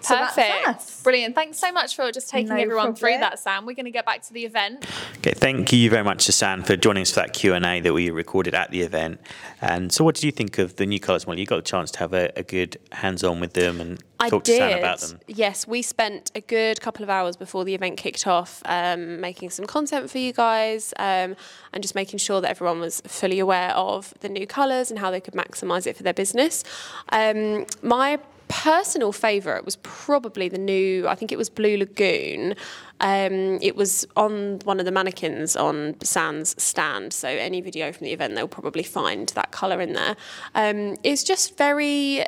[0.00, 0.68] So that's Perfect.
[0.68, 1.02] us.
[1.02, 1.34] Brilliant.
[1.34, 3.66] Thanks so much for just taking No everyone through that, San.
[3.66, 4.86] We're going to get back to the event.
[5.18, 7.92] Okay, thank you very much, San for joining us for that Q and A that
[7.92, 9.20] we recorded at the event.
[9.60, 11.26] And so, what did you think of the new colours?
[11.26, 14.30] Well, you got a chance to have a, a good hands-on with them and I
[14.30, 14.52] talk did.
[14.52, 15.20] to San about them.
[15.26, 19.50] Yes, we spent a good couple of hours before the event kicked off, um, making
[19.50, 21.36] some content for you guys, um,
[21.72, 25.10] and just making sure that everyone was fully aware of the new colours and how
[25.10, 26.64] they could maximise it for their business.
[27.10, 31.06] Um, my personal favourite was probably the new.
[31.06, 32.54] I think it was Blue Lagoon.
[33.00, 37.12] Um, it was on one of the mannequins on Sans stand.
[37.12, 40.16] So any video from the event, they'll probably find that colour in there.
[40.54, 42.24] Um, it's just very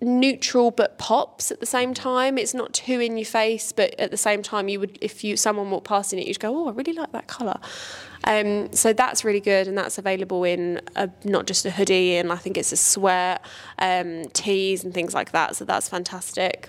[0.00, 2.38] neutral but pops at the same time.
[2.38, 5.36] It's not too in your face, but at the same time, you would if you
[5.36, 7.58] someone walked past in it, you'd go, "Oh, I really like that color."
[8.24, 12.32] Um, so that's really good, and that's available in a, not just a hoodie, and
[12.32, 13.44] I think it's a sweat,
[13.78, 15.56] um, tees, and things like that.
[15.56, 16.68] So that's fantastic.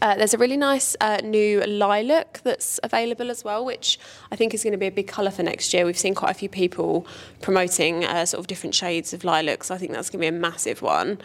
[0.00, 3.98] Uh, there's a really nice uh, new lilac that's available as well, which
[4.30, 5.84] I think is going to be a big colour for next year.
[5.84, 7.06] We've seen quite a few people
[7.42, 10.34] promoting uh, sort of different shades of lilac, so I think that's going to be
[10.34, 11.18] a massive one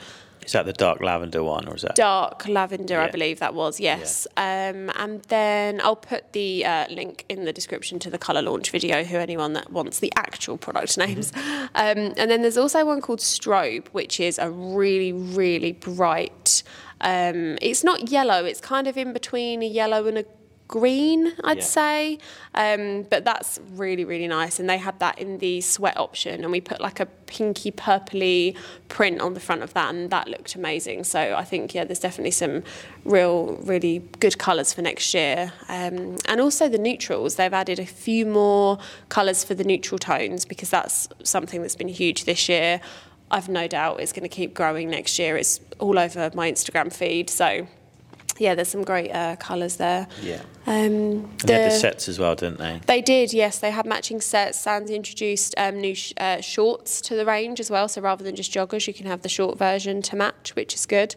[0.47, 1.95] Is that the dark lavender one, or is that?
[1.95, 4.25] dark lavender, I believe that was, yes.
[4.37, 8.71] Um, and then I'll put the uh, link in the description to the colour launch
[8.71, 11.33] video, who anyone that wants the actual product names.
[11.75, 16.63] Um, and then there's also one called Strobe, which is a really, really bright.
[17.01, 20.25] Um, it's not yellow, it's kind of in between a yellow and a
[20.67, 21.63] green, I'd Yeah.
[21.63, 22.17] say.
[22.53, 24.59] Um, but that's really, really nice.
[24.59, 28.55] And they had that in the sweat option, and we put like a pinky purpley
[28.89, 31.03] print on the front of that, and that looked amazing.
[31.03, 32.63] So I think, yeah, there's definitely some
[33.05, 35.53] real, really good colours for next year.
[35.69, 38.77] Um, and also the neutrals, they've added a few more
[39.09, 42.81] colours for the neutral tones because that's something that's been huge this year.
[43.29, 45.35] I've no doubt it's going to keep growing next year.
[45.35, 47.29] It's all over my Instagram feed.
[47.29, 47.67] So
[48.39, 50.07] yeah, there's some great uh, colours there.
[50.21, 50.41] Yeah.
[50.65, 52.81] Um, And they had the sets as well, didn't they?
[52.85, 53.59] They did, yes.
[53.59, 54.59] They had matching sets.
[54.59, 57.87] Sands introduced um, new sh- uh, shorts to the range as well.
[57.87, 60.85] So rather than just joggers, you can have the short version to match, which is
[60.85, 61.15] good.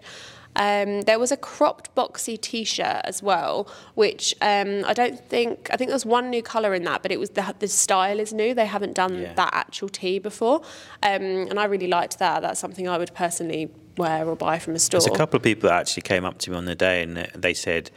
[0.57, 5.77] Um, there was a cropped boxy T-shirt as well, which um, I don't think I
[5.77, 8.33] think there was one new colour in that, but it was the, the style is
[8.33, 8.53] new.
[8.53, 9.35] They haven't done Yeah.
[9.35, 10.57] that actual tee before,
[11.05, 12.43] um, and I really liked that.
[12.43, 15.01] That's something I would personally wear or buy from a store.
[15.01, 17.17] There's a couple of people that actually came up to me on the day and
[17.35, 17.91] they said,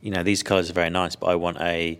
[0.00, 1.98] you know, these colours are very nice, but I want a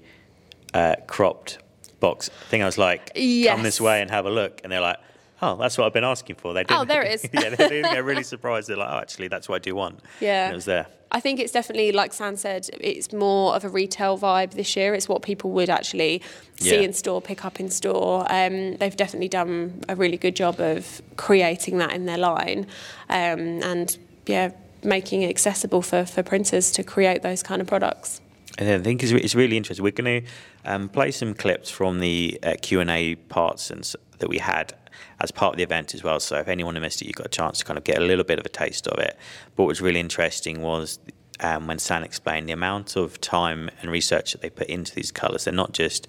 [0.75, 1.59] uh, cropped
[2.01, 2.31] box.
[2.47, 4.61] I think I was like, come this way and have a look.
[4.63, 4.99] And they're like,
[5.43, 6.53] oh, that's what I've been asking for.
[6.53, 7.29] They did Oh, there it is.
[7.33, 8.69] yeah, they, they get really surprised.
[8.69, 10.01] They're like, oh, actually, that's what I do want.
[10.21, 10.45] Yeah.
[10.47, 10.87] And it was there.
[11.13, 14.95] I think it's definitely, like San said, it's more of a retail vibe this year.
[14.95, 16.23] It's what people would actually
[16.57, 16.83] see Yeah.
[16.83, 18.25] in store, pick up in store.
[18.31, 22.67] Um, they've definitely done a really good job of creating that in their line
[23.09, 24.53] um, and, yeah,
[24.85, 28.21] making it accessible for, for printers to create those kind of products.
[28.59, 29.83] And I think it's, it's really interesting.
[29.83, 30.29] We're going to
[30.65, 33.85] um, play some clips from the uh, Q and A parts and
[34.21, 34.75] that we had
[35.21, 36.21] as part of the event as well.
[36.21, 38.01] So if anyone who missed it, you got a chance to kind of get a
[38.01, 39.17] little bit of a taste of it.
[39.55, 40.99] But what was really interesting was
[41.41, 45.11] um, when San explained the amount of time and research that they put into these
[45.11, 45.45] colours.
[45.45, 46.07] They're not just,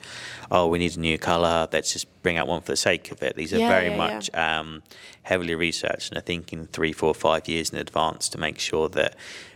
[0.49, 1.67] oh, we need a new colour.
[1.71, 3.35] Let's just bring out one for the sake of it.
[3.35, 4.83] These are Yeah, very yeah, much um,
[5.23, 9.15] heavily researched and are thinking three, four, five years in advance to make sure that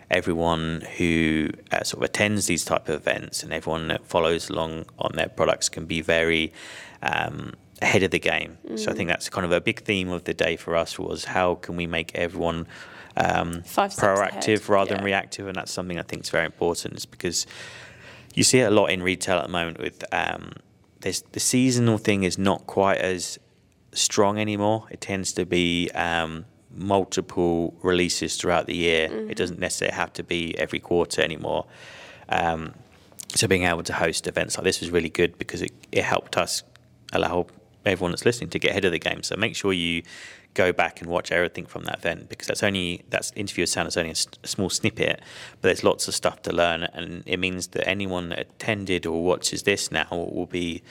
[0.10, 4.86] everyone who uh, sort of attends these type of events and everyone that follows along
[5.00, 6.54] on their products can be very
[7.02, 8.58] um, ahead of the game.
[8.78, 11.26] So I think that's kind of a big theme of the day for us was
[11.26, 12.68] how can we make everyone
[13.18, 16.96] um, Five proactive rather than reactive, and that's something I think is very important.
[16.96, 17.46] Is because
[18.34, 20.52] you see it a lot in retail at the moment with um,
[21.02, 23.38] the seasonal thing is not quite as
[23.94, 24.88] strong anymore.
[24.90, 29.08] It tends to be um, multiple releases throughout the year.
[29.08, 29.30] Mm-hmm.
[29.30, 31.68] It doesn't necessarily have to be every quarter anymore.
[32.28, 32.74] Um,
[33.36, 36.38] so being able to host events like this was really good because it, it helped
[36.38, 36.64] us
[37.14, 37.48] allow
[37.86, 39.24] everyone that's listening to get ahead of the game.
[39.24, 40.04] So make sure you
[40.54, 43.86] go back and watch everything from that event because that's only that's interview with San
[43.86, 45.22] is only a, small snippet,
[45.62, 49.24] but there's lots of stuff to learn, and it means that anyone that attended or
[49.24, 50.82] watches this now will be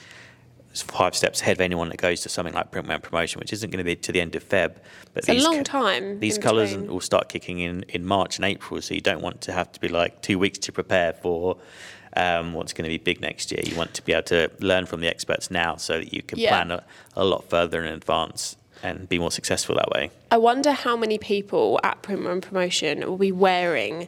[0.73, 3.69] five steps ahead of anyone that goes to something like Print and Promotion, which isn't
[3.69, 4.75] going to be to the end of Feb.
[5.13, 6.91] But It's a long time These colours between.
[6.91, 9.79] will start kicking in in March and April, so you don't want to have to
[9.79, 11.57] be like two weeks to prepare for.
[12.15, 13.61] Um, what's going to be big next year?
[13.65, 16.39] You want to be able to learn from the experts now, so that you can
[16.39, 16.49] Yeah.
[16.49, 16.83] plan a,
[17.15, 20.11] a lot further in advance and be more successful that way.
[20.31, 24.07] I wonder how many people at Print and Promotion will be wearing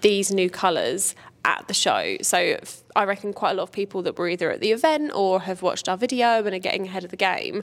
[0.00, 2.16] these new colours at the show.
[2.22, 2.56] So
[2.96, 5.62] I reckon quite a lot of people that were either at the event or have
[5.62, 7.62] watched our video and are getting ahead of the game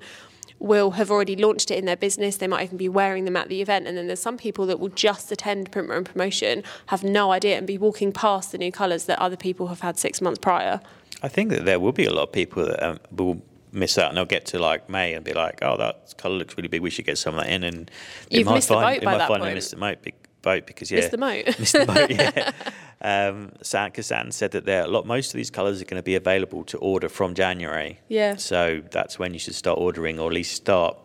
[0.59, 2.37] will have already launched it in their business.
[2.37, 3.87] They might even be wearing them at the event.
[3.87, 7.57] And then there's some people that will just attend Print and Promotion, have no idea,
[7.57, 10.79] and be walking past the new colours that other people have had six months prior.
[11.21, 13.41] I think that there will be a lot of people that um, will
[13.71, 16.55] miss out and they'll get to like May and be like, oh, that colour looks
[16.57, 16.81] really big.
[16.81, 17.63] We should get some of that in.
[17.63, 17.91] And
[18.29, 19.53] You've might missed the find, boat by might that point.
[19.53, 20.13] missed the boat, be-
[20.45, 21.45] boat because yeah, Missed the moat.
[21.60, 22.10] missed the boat.
[22.12, 22.51] Yeah.
[23.01, 25.05] Um, San, because said that there a lot.
[25.05, 27.99] Most of these colours are going to be available to order from January.
[28.08, 28.38] Yeah.
[28.38, 30.97] So that's when you should start ordering, or at least start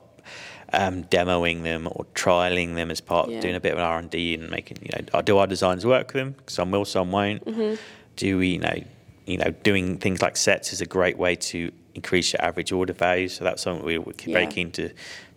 [0.73, 3.37] um, demoing them or trialing them as part Yeah.
[3.37, 5.85] of doing a bit of R and D and making you know do our designs
[5.85, 6.35] work with them?
[6.47, 7.45] Some will, some won't.
[7.45, 7.75] Mm-hmm.
[8.17, 8.79] Do we you know
[9.27, 12.93] you know doing things like sets is a great way to increase your average order
[12.95, 13.29] value.
[13.29, 14.51] So that's something we, we're very Yeah.
[14.51, 14.91] keen to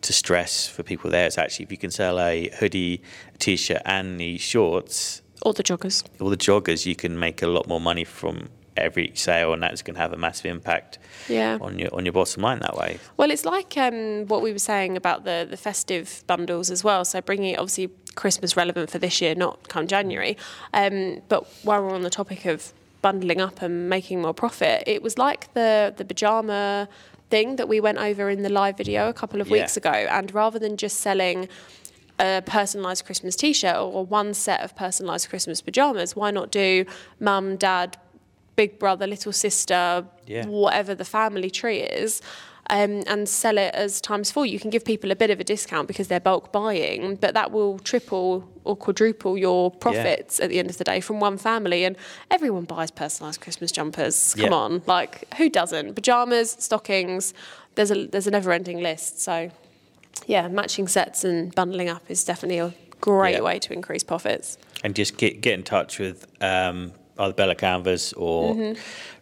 [0.03, 1.25] to stress for people there.
[1.27, 3.01] It's actually if you can sell a hoodie,
[3.33, 6.03] a t-shirt, and the shorts Or the joggers.
[6.19, 9.81] or the joggers, you can make a lot more money from every sale, and that's
[9.83, 10.97] going to have a massive impact
[11.29, 11.57] Yeah.
[11.61, 12.99] on your on your bottom line that way.
[13.17, 17.05] Well, it's like um, what we were saying about the, the festive bundles as well.
[17.05, 20.37] So bringing it obviously Christmas relevant for this year, not come January.
[20.73, 25.03] Um, but while we're on the topic of bundling up and making more profit, it
[25.03, 26.87] was like the the pajama
[27.33, 29.53] thing that we went over in the live video a couple of Yeah.
[29.57, 29.89] weeks ago.
[30.17, 31.49] And rather than just selling
[32.19, 36.85] a personalised Christmas T-shirt or one set of personalised Christmas pajamas, why not do
[37.19, 37.97] mum, dad,
[38.55, 40.45] big brother, little sister, Yeah.
[40.45, 42.21] whatever the family tree is,
[42.69, 44.45] um, and sell it as times four.
[44.45, 47.51] You can give people a bit of a discount because they're bulk buying, but that
[47.51, 51.83] will triple or quadruple your profits at the end of the day from one family.
[51.83, 51.95] And
[52.31, 54.33] everyone buys personalised Christmas jumpers.
[54.35, 54.55] Come Yeah.
[54.57, 55.95] on, like who doesn't?
[55.95, 57.33] Pajamas, stockings.
[57.75, 59.19] There's a there's a never-ending list.
[59.19, 59.49] So,
[60.27, 63.41] yeah, matching sets and bundling up is definitely a great Yeah.
[63.41, 64.57] way to increase profits.
[64.83, 68.75] and just get get in touch with um, either Bella Canvas or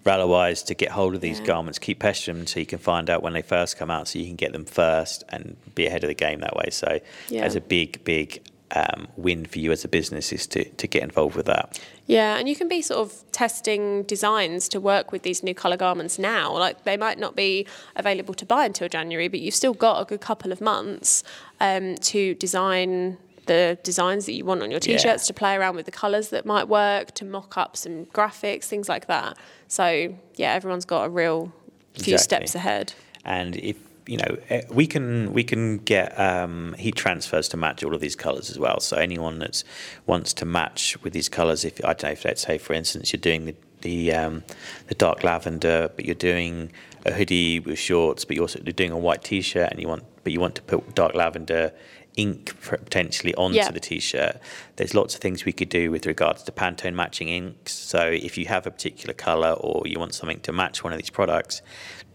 [0.06, 1.46] Ralawise to get hold of these Mm-hmm.
[1.46, 1.54] Yeah.
[1.54, 1.80] garments.
[1.80, 4.26] Keep pestering them so you can find out when they first come out, so you
[4.26, 6.70] can get them first and be ahead of the game that way.
[6.72, 7.42] So Yeah.
[7.42, 8.42] there's a big, big
[8.74, 11.78] um, win for you as a business is to, to get involved with that.
[12.08, 15.76] Yeah, and you can be sort of testing designs to work with these new colour
[15.76, 16.54] garments now.
[16.58, 17.68] Like they might not be
[17.98, 21.22] available to buy until January, but you've still got a good couple of months
[21.60, 23.18] um, to design
[23.48, 26.46] the designs that you want on your t-shirts to play around with the colours that
[26.46, 29.38] might work to mock up some graphics things like that
[29.68, 31.52] so yeah everyone's got a real
[31.94, 32.48] few Exactly.
[32.48, 32.94] steps ahead
[33.26, 33.78] And if
[34.08, 38.02] you know, eh, we can we can get um, heat transfers to match all of
[38.02, 38.80] these colours as well.
[38.80, 39.64] So anyone that
[40.08, 43.14] wants to match with these colours, if I don't know, if let's say for instance
[43.14, 44.44] you're doing the the, um,
[44.88, 46.72] the dark lavender, but you're doing
[47.06, 50.04] a hoodie with shorts, but you're also you're doing a white t-shirt, and you want
[50.24, 51.72] but you want to put dark lavender
[52.18, 53.72] ink potentially onto Yeah.
[53.72, 54.38] the t-shirt.
[54.76, 57.74] There's lots of things we could do with regards to Pantone matching inks.
[57.74, 61.00] So if you have a particular colour or you want something to match one of
[61.00, 61.62] these products,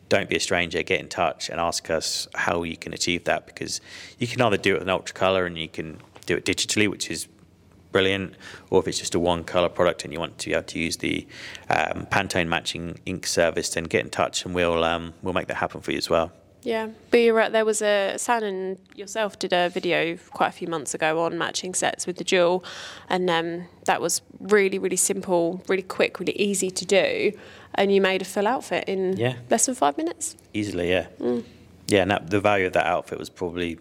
[0.09, 0.83] don't be a stranger.
[0.83, 3.81] Get in touch and ask us how you can achieve that because
[4.19, 6.89] you can either do it with an ultra color and you can do it digitally,
[6.89, 7.27] which is
[7.91, 8.35] brilliant,
[8.71, 10.79] or if it's just a one color product and you want to be able to
[10.79, 11.27] use the
[11.71, 15.57] um, Pantone matching ink service, then get in touch and we'll um, we'll make that
[15.57, 16.31] happen for you as well.
[16.67, 17.53] Yeah, but you're right.
[17.53, 21.39] There was a San and yourself did a video quite a few months ago on
[21.39, 22.65] matching sets with the jewel,
[23.09, 27.33] and um, that was really, really simple, really quick, really easy to do,
[27.77, 29.35] and you made a full outfit in Yeah.
[29.49, 30.37] less than five minutes.
[30.55, 31.07] Easily, yeah.
[31.87, 33.79] Yeah, and that, the value of that outfit was probably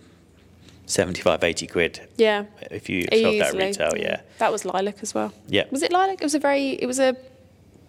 [0.86, 4.21] 75, 80 quid Yeah, if you sold that retail, yeah.
[4.38, 5.33] That was lilac as well.
[5.47, 5.63] Yeah.
[5.71, 6.21] Was it lilac?
[6.21, 6.73] It was a very.
[6.73, 7.15] It was a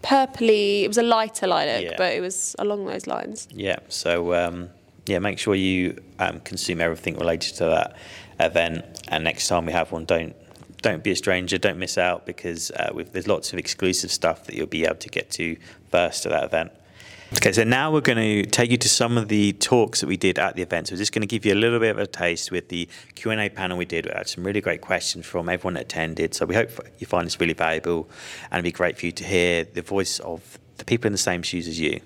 [0.03, 0.84] purpley.
[0.84, 1.94] It was a lighter lilac, Yeah.
[1.99, 3.47] but it was along those lines.
[3.53, 4.70] Yeah, so um,
[5.07, 7.96] yeah, make sure you um, consume everything related to that
[8.40, 8.84] event.
[9.09, 10.34] And next time we have one, don't
[10.82, 14.54] don't be a stranger, don't miss out because uh, there's lots of exclusive stuff that
[14.54, 15.57] you'll be able to get to
[15.90, 16.70] first at that event.
[17.34, 20.16] Okay, so now we're going to take you to some of the talks that we
[20.16, 20.86] did at the event.
[20.86, 22.88] So we're just going to give you a little bit of a taste with the
[23.16, 24.07] Q&A panel we did.
[24.07, 26.34] We had some really great questions from everyone that attended.
[26.34, 28.09] So we hope you find this really valuable
[28.44, 31.18] and it'd be great for you to hear the voice of the people in the
[31.18, 32.00] same shoes as you.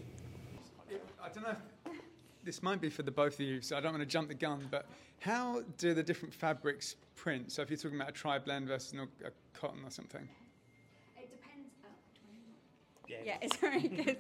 [1.23, 3.93] I don't know if this might be for the both of you, so I don't
[3.93, 4.87] want to jump the gun, but
[5.21, 7.53] how do the different fabrics print?
[7.53, 8.93] So if you're talking about a tri-blend versus
[9.25, 10.29] a cotton or something.
[11.17, 11.71] It depends.
[13.07, 14.19] Yeah, it's very good.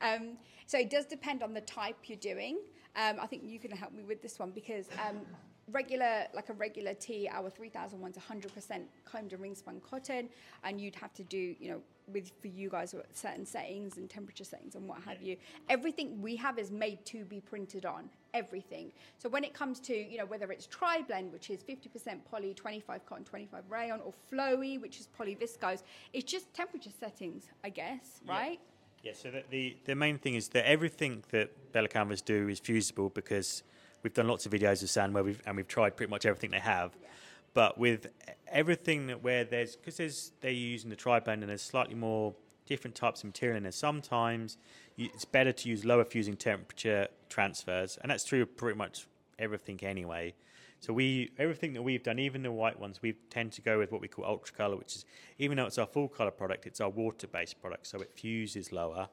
[0.00, 2.60] Um, so it does depend on the type you're doing.
[2.94, 5.22] Um, I think you can help me with this one because um,
[5.72, 10.28] regular, like a regular tee, our 3001's 100% combed and ring spun cotton,
[10.64, 11.80] and you'd have to do, you know,
[12.12, 15.36] with for you guys certain settings and temperature settings and what have you.
[15.68, 18.08] Everything we have is made to be printed on.
[18.34, 18.92] Everything.
[19.18, 22.54] So when it comes to, you know, whether it's tri blend, which is 50% poly,
[22.54, 27.68] 25 cotton, 25 rayon, or flowy, which is poly viscose, it's just temperature settings, I
[27.68, 28.58] guess, right?
[29.02, 32.60] Yeah, so the, the, the main thing is that everything that Bella Canvas do is
[32.60, 33.64] fusible because
[34.02, 36.50] we've done lots of videos of San where we've, and we've tried pretty much everything
[36.50, 36.96] they have.
[37.54, 38.06] But with
[38.48, 42.34] everything that where there's, because there's, they're using the tri-blend and there's slightly more
[42.66, 44.56] different types of material in there, sometimes
[44.96, 47.98] you, it's better to use lower fusing temperature transfers.
[48.00, 49.06] And that's true of pretty much
[49.38, 50.34] everything anyway.
[50.80, 53.92] So we everything that we've done, even the white ones, we tend to go with
[53.92, 55.04] what we call ultra color, which is
[55.38, 59.08] even though it's our full color product, it's our water-based product, so it fuses lower.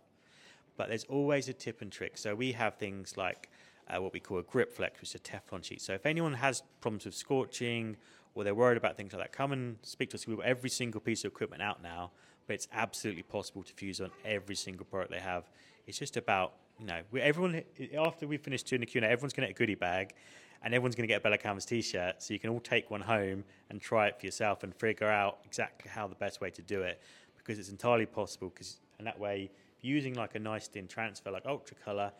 [0.77, 2.17] But there's always a tip and trick.
[2.17, 3.49] So we have things like
[3.89, 5.81] uh, what we call a grip flex, which is a Teflon sheet.
[5.81, 7.97] So if anyone has problems with scorching
[8.35, 10.27] or they're worried about things like that, come and speak to us.
[10.27, 12.11] We've got every single piece of equipment out now,
[12.47, 15.49] but it's absolutely possible to fuse on every single product they have.
[15.87, 17.63] It's just about you know we, everyone
[17.97, 20.13] after we finish doing the Q&A, everyone's going to get a goodie bag.
[20.61, 22.99] And everyone's going to get a Bella Canvas T-shirt, so you can all take one
[22.99, 26.61] home and try it for yourself and figure out exactly how the best way to
[26.61, 27.01] do it,
[27.37, 28.49] because it's entirely possible.
[28.49, 29.49] Because and that way,
[29.81, 32.11] using like a nice thin transfer like Ultra Color,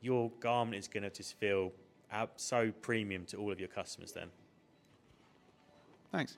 [0.00, 1.72] your garment is going to just feel
[2.36, 4.12] so premium to all of your customers.
[4.12, 4.28] Then.
[6.12, 6.36] Thanks.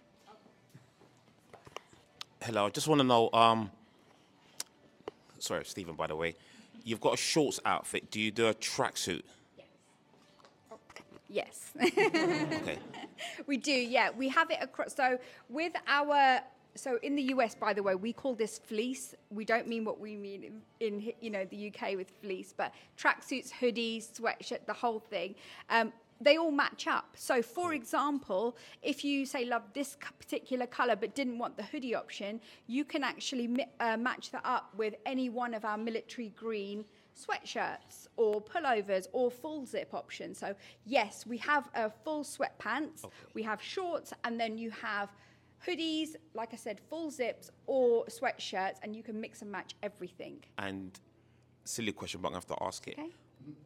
[2.42, 3.30] Hello, I just want to know.
[3.32, 3.70] Um,
[5.38, 5.94] sorry, Stephen.
[5.94, 6.34] By the way,
[6.84, 8.10] you've got a shorts outfit.
[8.10, 9.22] Do you do a tracksuit?
[11.28, 11.72] Yes.
[11.76, 12.78] Okay.
[13.46, 14.10] We do, yeah.
[14.16, 14.94] We have it across.
[14.94, 16.40] So with our,
[16.74, 19.14] so in the US, by the way, we call this fleece.
[19.30, 22.72] We don't mean what we mean in, in you know the UK with fleece, but
[22.96, 25.34] tracksuits, hoodies, sweatshirt, the whole thing.
[25.70, 27.10] Um, they all match up.
[27.14, 31.94] So, for example, if you say love this particular color but didn't want the hoodie
[31.94, 36.30] option, you can actually mi- uh, match that up with any one of our military
[36.30, 36.84] green
[37.18, 40.38] sweatshirts or pullovers or full zip options.
[40.38, 40.54] So
[40.84, 43.04] yes, we have a full sweatpants,
[43.34, 45.10] we have shorts, and then you have
[45.66, 50.44] hoodies, like I said, full zips or sweatshirts, and you can mix and match everything.
[50.58, 50.98] And
[51.64, 52.98] silly question, but I have to ask it.
[52.98, 53.10] Okay.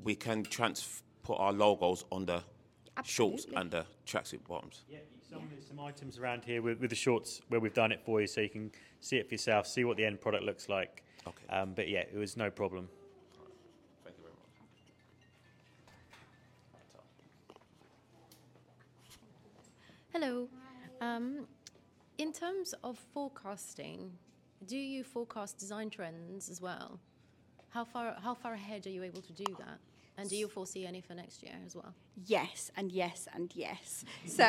[0.02, 2.42] We can trans put our logos on the
[3.04, 3.56] shorts Absolutely.
[3.56, 4.84] under tracksuit bottoms.
[4.88, 8.02] Yeah, some, there's some items around here with, with the shorts where we've done it
[8.04, 8.70] for you, so you can
[9.00, 11.02] see it for yourself, see what the end product looks like.
[11.26, 11.46] Okay.
[11.56, 12.88] Um, but yeah, it was no problem.
[22.42, 24.10] Terms of forecasting,
[24.66, 26.98] do you forecast design trends as well?
[27.68, 29.78] How far how far ahead are you able to do that?
[30.18, 31.94] And do you foresee any for next year as well?
[32.26, 34.04] Yes, and yes, and yes.
[34.26, 34.44] So,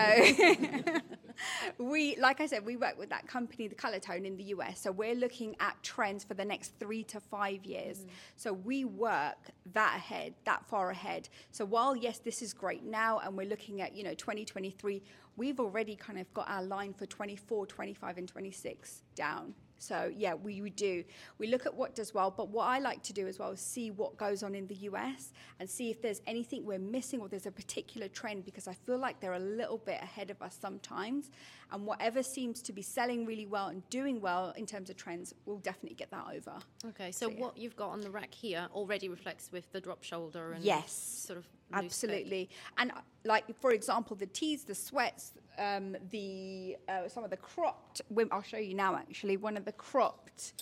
[1.78, 4.82] we, like I said, we work with that company, the Color Tone, in the US.
[4.82, 8.00] So, we're looking at trends for the next three to five years.
[8.00, 8.08] Mm.
[8.36, 9.38] So, we work
[9.74, 11.30] that ahead, that far ahead.
[11.52, 15.02] So, while yes, this is great now, and we're looking at, you know, 2023,
[15.38, 19.54] we've already kind of got our line for 24, 25, and 26 down.
[19.84, 21.04] So yeah, we, we do.
[21.38, 23.60] We look at what does well, but what I like to do as well is
[23.60, 27.28] see what goes on in the US and see if there's anything we're missing or
[27.28, 30.58] there's a particular trend because I feel like they're a little bit ahead of us
[30.60, 31.30] sometimes.
[31.72, 35.34] And whatever seems to be selling really well and doing well in terms of trends,
[35.46, 36.54] we'll definitely get that over.
[36.90, 37.40] Okay, so yeah.
[37.40, 40.94] what you've got on the rack here already reflects with the drop shoulder and Yes,
[40.94, 41.86] sort of loose fit.
[41.86, 42.50] Absolutely.
[42.78, 42.92] And
[43.26, 48.02] like for example, the tees, the sweats, um, the uh, some of the cropped.
[48.14, 48.96] wim- I'll show you now.
[48.96, 50.54] Actually, one of the cropped.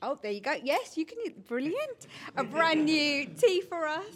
[0.00, 0.54] Oh, there you go.
[0.62, 1.18] Yes, you can.
[1.46, 2.06] Brilliant.
[2.36, 4.14] A brand new tee for us,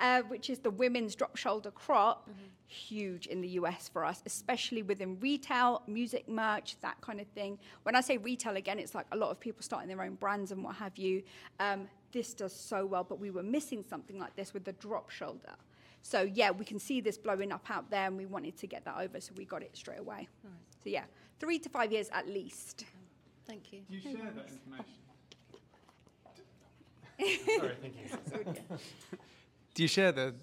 [0.00, 2.28] uh, which is the women's drop shoulder crop.
[2.66, 7.58] Huge in the US for us, especially within retail, music merch, that kind of thing.
[7.82, 10.52] When I say retail, again, it's like a lot of people starting their own brands
[10.52, 11.22] and what have you.
[11.60, 15.10] Um, this does so well, but we were missing something like this with the drop
[15.10, 15.54] shoulder.
[16.02, 18.84] So yeah, we can see this blowing up out there, and we wanted to get
[18.84, 20.28] that over, so we got it straight away.
[20.82, 21.04] So yeah,
[21.38, 22.84] three to five years at least.
[23.46, 23.82] Thank you.
[23.88, 24.94] Do you share that information?
[27.60, 28.78] Sorry, thank you.
[29.74, 30.34] Do you share the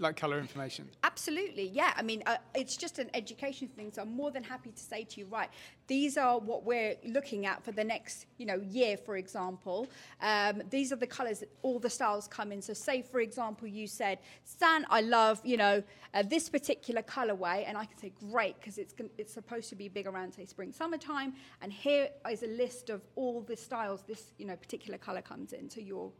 [0.00, 0.88] like color information?
[1.04, 1.92] Absolutely, yeah.
[1.96, 3.92] I mean, uh, it's just an education thing.
[3.92, 5.50] So I'm more than happy to say to you, right,
[5.86, 9.88] these are what we're looking at for the next, you know, year, for example.
[10.20, 12.62] Um, these are the colours that all the styles come in.
[12.62, 15.82] So say, for example, you said, San, I love, you know,
[16.14, 19.76] uh, this particular colourway, and I can say, great, because it's gon- it's supposed to
[19.76, 21.34] be big around, say, spring, summertime.
[21.60, 25.52] And here is a list of all the styles this, you know, particular colour comes
[25.52, 25.68] in.
[25.68, 26.10] So you're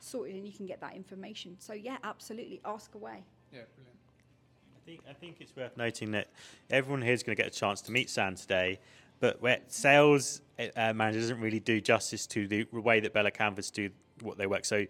[0.00, 1.56] sorted and you can get that information.
[1.58, 3.24] So yeah, absolutely, ask away.
[3.52, 3.98] Yeah, brilliant.
[4.76, 6.28] I think, I think it's worth noting that
[6.70, 8.80] everyone here is going to get a chance to meet San today,
[9.20, 13.70] but where sales uh, manager doesn't really do justice to the way that Bella Canvas
[13.70, 13.90] do
[14.22, 14.64] what they work.
[14.64, 14.86] So,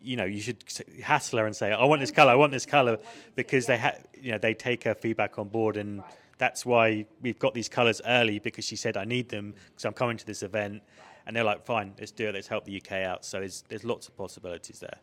[0.00, 0.64] you know, you should
[1.02, 2.98] hassle her and say, "I want this color, I want this color,"
[3.34, 6.02] because they ha- you know they take her feedback on board, and
[6.38, 9.92] that's why we've got these colors early because she said, "I need them because I'm
[9.92, 10.82] coming to this event,"
[11.26, 12.34] and they're like, "Fine, let's do it.
[12.34, 14.98] Let's help the UK out." So there's there's lots of possibilities there.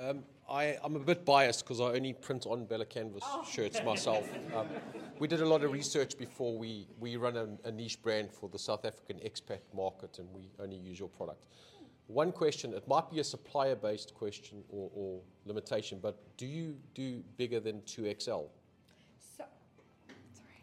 [0.00, 4.28] Um, I, I'm a bit biased because I only print on Bella Canvas shirts myself.
[4.54, 4.68] Um,
[5.18, 8.48] we did a lot of research before we, we run a, a niche brand for
[8.48, 11.46] the South African expat market and we only use your product.
[12.06, 16.76] One question, it might be a supplier based question or, or limitation, but do you
[16.94, 18.48] do bigger than 2XL?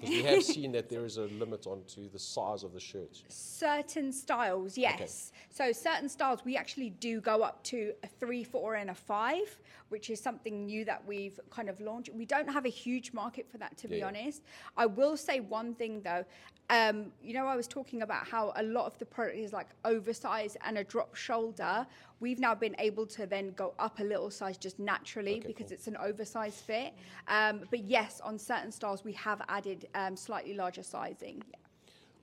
[0.01, 3.21] Because we have seen that there is a limit onto the size of the shirt.
[3.27, 5.31] certain styles, yes.
[5.49, 9.59] So certain styles we actually do go up to a three, four, and a five,
[9.91, 12.09] which is something new that we've kind of launched.
[12.13, 14.19] We don't have a huge market for that, to be Yeah, yeah.
[14.21, 14.41] honest.
[14.77, 16.23] I will say one thing though.
[16.69, 19.67] Um, you know, I was talking about how a lot of the product is like
[19.83, 21.85] oversized and a drop shoulder.
[22.21, 25.67] We've now been able to then go up a little size just naturally Okay, because
[25.67, 25.73] cool.
[25.73, 26.93] it's an oversized fit.
[27.27, 31.43] Um, but yes, on certain styles we have added um, slightly larger sizing.
[31.49, 31.57] Yeah.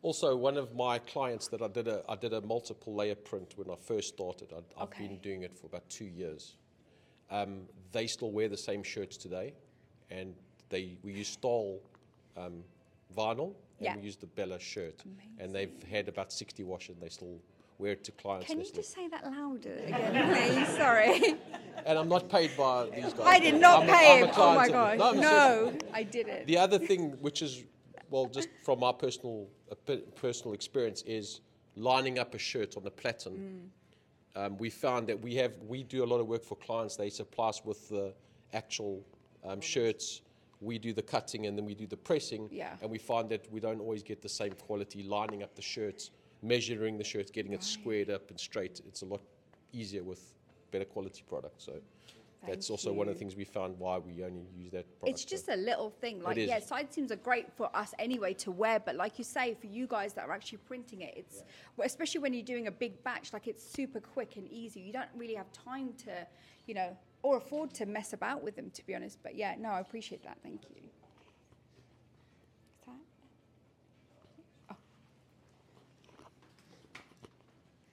[0.01, 3.53] Also, one of my clients that I did a I did a multiple layer print
[3.57, 4.49] when I first started.
[4.57, 6.57] I'd, I've been doing it for about two years.
[7.31, 7.63] Um,
[7.93, 9.55] they still wear the same shirts today,
[10.11, 10.35] and
[10.69, 11.81] they we use Stahl
[12.37, 12.63] um,
[13.17, 13.97] vinyl and Yeah.
[13.97, 15.03] we use the Bella shirt,
[15.39, 16.91] and they've had about sixty washes.
[16.97, 17.39] and They still
[17.79, 18.47] wear it to clients.
[18.47, 20.69] Can you just say that louder again, please?
[20.77, 21.35] Sorry.
[21.87, 23.27] and I'm not paid by these guys.
[23.27, 24.33] I did not I'm pay a him.
[24.37, 24.99] Oh my gosh.
[25.01, 26.47] of- No, I didn't.
[26.47, 27.63] The other thing, which is,
[28.11, 31.41] well, just from my personal uh, personal experience, is
[31.77, 33.71] lining up a shirt on the platen.
[34.39, 36.95] Um, we found that we have we do a lot of work for clients.
[36.95, 38.15] They supply us with the
[38.53, 39.05] actual
[39.45, 40.21] um, shirts.
[40.61, 42.49] We do the cutting and then we do the pressing.
[42.53, 42.75] Yeah.
[42.81, 46.11] And we find that we don't always get the same quality lining up the shirts,
[46.43, 48.81] measuring the shirts, getting it squared up and straight.
[48.87, 49.23] It's a lot
[49.73, 50.21] easier with
[50.71, 51.61] better quality product.
[51.61, 51.73] So
[52.47, 55.11] That's Thank also one of the things we found why we only use that product.
[55.19, 56.23] It's just a little thing.
[56.23, 59.55] Like, yeah, side seams are great for us anyway to wear, but like you say,
[59.61, 61.43] for you guys that are actually printing it, it's
[61.77, 64.81] well, especially when you're doing a big batch, like it's super quick and easy.
[64.81, 66.27] You don't really have time to,
[66.67, 69.19] you know, or afford to mess about with them, to be honest.
[69.23, 70.39] But yeah, no, I appreciate that.
[70.43, 70.77] Thank you.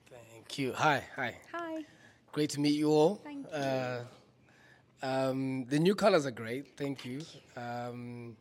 [0.04, 0.72] Is that- Thank you.
[0.72, 1.36] Hi, hi.
[1.52, 1.84] Hi.
[2.32, 3.16] Great to meet you all.
[3.16, 4.00] Thank Uh,
[5.02, 6.76] um, the new colors are great.
[6.76, 7.22] Thank you.
[7.56, 8.36] Um,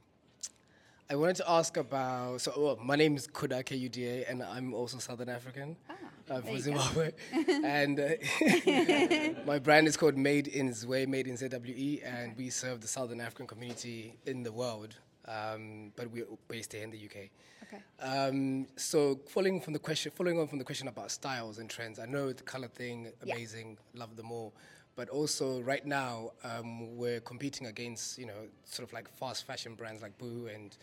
[1.10, 2.42] I wanted to ask about.
[2.42, 5.76] So, well, my name is Kuda K U D A, and I'm also Southern African.
[5.90, 5.94] uh,
[6.28, 6.60] there from.
[6.60, 7.12] Zimbabwe,
[7.64, 12.82] and uh, my brand is called Made in Zwe, Made in ZWE, and we serve
[12.82, 14.96] the Southern African community in the world,
[15.28, 17.30] um, but we're based here in the UK.
[17.68, 17.82] Okay.
[18.00, 22.00] Um, so following from the question, following on from the question about styles and trends,
[22.00, 23.34] I know the color thing, Yeah.
[23.36, 24.54] amazing, love them all.
[24.96, 29.76] But also right now, um, we're competing against, you know, sort of like fast fashion
[29.76, 30.76] brands like Boo and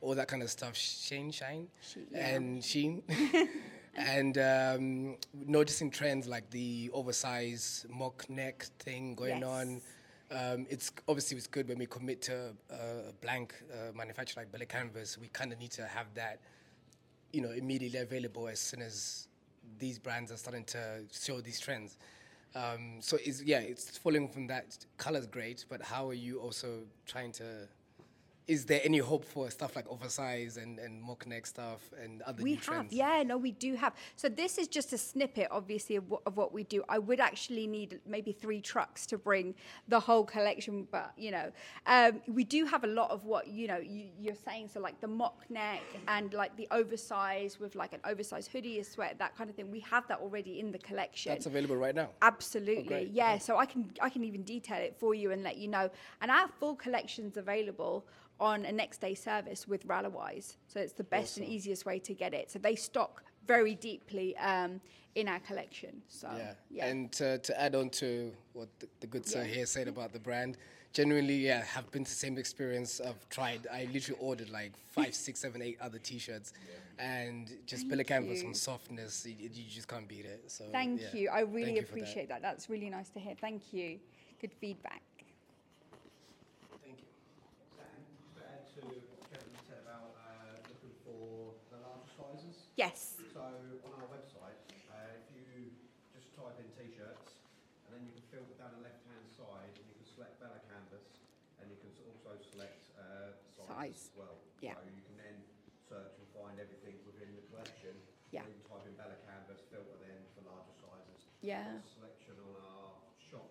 [0.00, 1.66] all that kind of stuff, Shane, Shine,
[2.14, 3.02] and Sheen.
[3.96, 9.44] and um, noticing trends like the oversized mock neck thing going Yes.
[9.44, 9.80] on.
[10.30, 12.74] Um, it's obviously it's good when we commit to uh,
[13.08, 15.18] a blank uh, manufacturer like Bella Canvas.
[15.18, 16.40] We kind of need to have that,
[17.32, 19.26] you know, immediately available as soon as
[19.78, 21.96] these brands are starting to show these trends.
[22.56, 24.78] Um, so it's yeah, it's following from that.
[24.96, 27.68] Color's great, but how are you also trying to?
[28.46, 32.42] Is there any hope for stuff like oversized and, and mock neck stuff and other
[32.42, 32.92] we have trends?
[32.92, 36.36] yeah no we do have so this is just a snippet obviously of, what of
[36.36, 39.54] what we do i would actually need maybe three trucks to bring
[39.88, 41.50] the whole collection but you know
[41.86, 45.00] um, we do have a lot of what you know you, you're saying so like
[45.00, 49.36] the mock neck and like the oversized with like an oversized hoodie a sweat that
[49.36, 52.10] kind of thing we have that already in the collection That's available right now.
[52.22, 53.10] Absolutely, great.
[53.12, 53.38] yeah.
[53.38, 55.90] So I can I can even detail it for you and let you know.
[56.20, 58.06] And our full collection's available
[58.40, 60.56] on a next day service with Ralawise.
[60.68, 62.50] So it's the best and easiest way to get it.
[62.50, 64.80] So they stock very deeply um,
[65.14, 66.02] in our collection.
[66.08, 66.52] So Yeah.
[66.70, 66.86] yeah.
[66.86, 69.54] And to, to add on to what the, the good sir Yeah.
[69.54, 70.58] here said about the brand,
[70.92, 73.00] genuinely, yeah, have been the same experience.
[73.00, 73.66] I've tried.
[73.72, 76.52] I literally ordered like five, six, seven, eight other T-shirts,
[76.98, 80.44] and just Bella Canvas on softness, you, you just can't beat it.
[80.48, 81.08] So Thank yeah.
[81.14, 81.28] you.
[81.30, 81.88] I really Thank you that.
[81.90, 82.42] appreciate that.
[82.42, 83.34] That's really nice to hear.
[83.40, 83.98] Thank you.
[84.40, 85.02] Good feedback.
[86.82, 87.06] Thank you.
[87.76, 92.65] Just to add to what Kevin said about uh, looking for the larger sizes.
[92.76, 93.16] Yes.
[93.32, 94.60] So on our website,
[94.92, 95.72] uh, if you
[96.12, 97.40] just type in t-shirts,
[97.88, 101.24] and then you can filter down the left-hand side, and you can select Bella Canvas,
[101.56, 103.32] and you can also select uh,
[103.64, 103.96] Size.
[103.96, 104.36] sizes as well.
[104.60, 104.76] Yeah.
[104.76, 105.36] So you can then
[105.88, 107.96] search and find everything within the collection.
[108.28, 108.44] Yeah.
[108.44, 111.20] And then type in Bella Canvas, filter then for larger sizes.
[111.40, 111.64] Yeah.
[111.64, 113.48] We've got a selection on our shop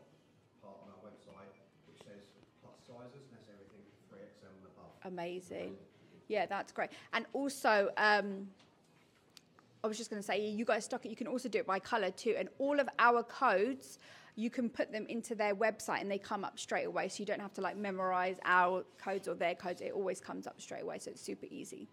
[0.61, 1.49] part on our website,
[1.89, 2.30] which says
[2.61, 4.93] plus sizes, and that's everything 3XL and above.
[5.09, 5.82] Amazing.
[6.30, 6.93] Yeah, that's great.
[7.09, 8.53] And also, um,
[9.86, 11.09] I was just going to say, you guys stock it.
[11.09, 12.33] You can also do it by color too.
[12.36, 13.99] And all of our codes,
[14.36, 17.07] you can put them into their website and they come up straight away.
[17.07, 19.81] So you don't have to like memorize our codes or their codes.
[19.81, 20.97] It always comes up straight away.
[20.97, 21.88] So it's super easy.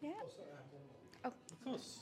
[0.00, 0.10] Yeah.
[1.24, 1.98] Oh, Of course.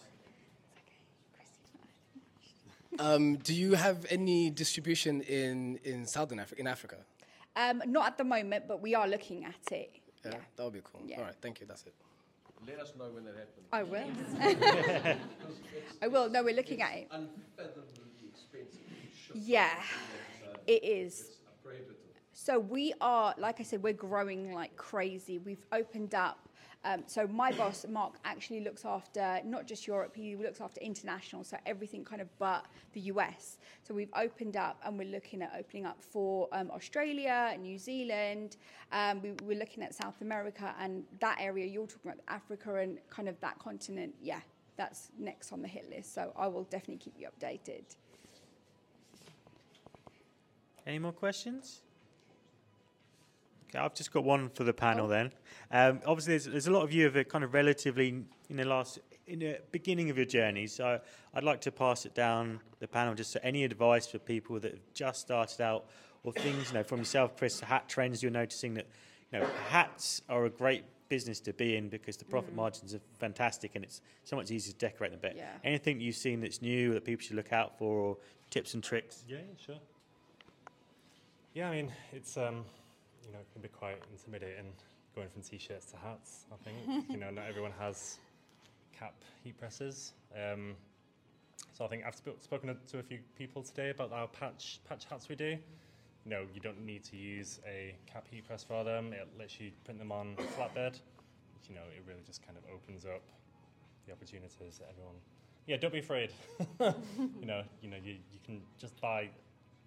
[2.99, 6.61] Um, do you have any distribution in in Southern Africa?
[6.61, 6.97] In Africa?
[7.57, 9.93] um, not at the moment, but we are looking at it.
[10.27, 11.01] Yeah, that would be cool.
[11.07, 11.21] Yeah.
[11.21, 11.67] All right, thank you.
[11.67, 11.95] That's it.
[12.67, 13.67] Let us know when that happens.
[13.73, 15.17] I will.
[16.03, 16.31] I will.
[16.31, 17.09] No, we're looking at it.
[17.11, 18.81] Unfathomably expensive.
[19.35, 19.71] Yeah,
[20.67, 21.39] it is.
[21.63, 21.97] Prohibitive.
[22.33, 25.39] So we are, like I said, we're growing like crazy.
[25.39, 26.49] We've opened up.
[26.85, 30.17] Um, so my boss, Mark, actually looks after not just Europe.
[30.17, 33.59] He looks after international, so everything kind of but the US.
[33.83, 38.57] So we've opened up, and we're looking at opening up for um, Australia, New Zealand.
[38.91, 41.67] Um, we, we're looking at South America and that area.
[41.67, 44.15] You're talking about Africa and kind of that continent.
[44.21, 44.41] Yeah,
[44.77, 46.13] that's next on the hit list.
[46.13, 47.85] So I will definitely keep you updated.
[50.85, 51.83] Any more questions?
[53.75, 55.33] Okay, I've just got one for the panel then.
[55.71, 58.09] Um, obviously, there's, there's a lot of you of a kind of relatively
[58.51, 60.67] in the last in the beginning of your journey.
[60.67, 61.01] So
[61.33, 63.15] I'd like to pass it down the panel.
[63.15, 65.87] Just so any advice for people that have just started out,
[66.23, 68.23] or things you know from yourself, Chris, hat trends.
[68.23, 68.87] You're noticing that
[69.33, 73.01] you know hats are a great business to be in because the profit margins are
[73.19, 75.21] fantastic and it's so much easier to decorate them.
[75.21, 75.51] But Yeah.
[75.63, 78.17] anything you've seen that's new that people should look out for, or
[78.51, 79.25] tips and tricks.
[79.29, 79.79] Yeah, yeah, sure.
[81.53, 82.65] Yeah, I mean, it's um,
[83.27, 84.73] you know, it can be quite intimidating
[85.15, 86.47] going from t-shirts to hats.
[86.53, 88.19] I think you know, not everyone has
[88.99, 90.13] cap heat presses.
[90.35, 90.75] Um,
[91.73, 95.05] so I think I've sp- spoken to a few people today about our patch patch
[95.05, 95.57] hats we do.
[96.25, 99.13] You know, you don't need to use a cap heat press for them.
[99.13, 101.01] It lets you print them on a flatbed.
[101.69, 103.23] You know, it really just kind of opens up
[104.07, 105.17] the opportunities that everyone.
[105.67, 106.31] Yeah, don't be afraid.
[106.81, 109.31] you know, you know, you, you can just buy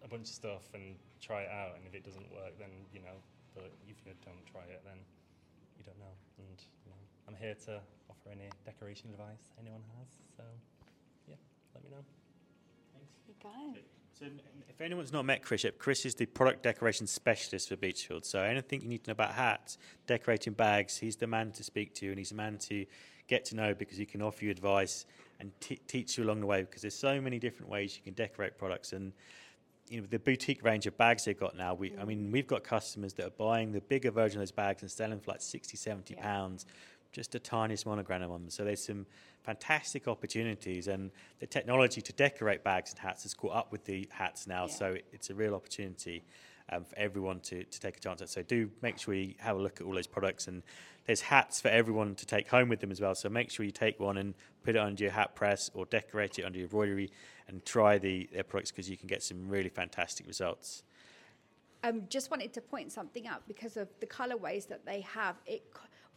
[0.06, 3.02] a bunch of stuff and try it out, and if it doesn't work, then you
[3.02, 3.18] know.
[3.54, 5.00] But if you don't try it, then
[5.78, 6.16] you don't know.
[6.38, 10.08] And you know, I'm here to offer any decoration advice anyone has.
[10.38, 10.44] So,
[11.28, 11.36] yeah,
[11.74, 12.04] let me know.
[12.94, 13.12] Thanks.
[14.18, 17.76] So, n- if anyone's not met Chris yet, Chris is the product decoration specialist for
[17.76, 18.26] Beechfield.
[18.26, 19.78] So, anything you need to know about hats,
[20.08, 22.86] decorating bags, he's the man to speak to, and he's the man to
[23.28, 25.06] get to know because he can offer you advice
[25.40, 26.62] and t- teach you along the way.
[26.62, 29.14] Because there's so many different ways you can decorate products, and
[29.90, 31.74] you know the boutique range of bags they've got now.
[31.74, 32.32] We, I mean, mm.
[32.32, 35.32] we've got customers that are buying the bigger version of those bags and selling for
[35.32, 36.66] like 60, 70 pounds
[37.16, 38.50] just the tiniest monogram on them.
[38.50, 39.06] So there's some
[39.44, 44.08] fantastic opportunities, and the technology to decorate bags and hats has caught up with the
[44.12, 44.68] hats now.
[44.68, 46.26] So it- it's a real opportunity
[46.70, 48.30] um, for everyone to, to take a chance at.
[48.30, 50.64] So do make sure you have a look at all those products, and
[51.06, 53.16] there's hats for everyone to take home with them as well.
[53.16, 56.40] So make sure you take one and put it under your hat press or decorate
[56.40, 57.12] it under your embroidery,
[57.48, 60.84] and try the their products because you can get some really fantastic results.
[61.86, 65.36] um, just wanted to point something out because of the colorways that they have.
[65.46, 65.64] It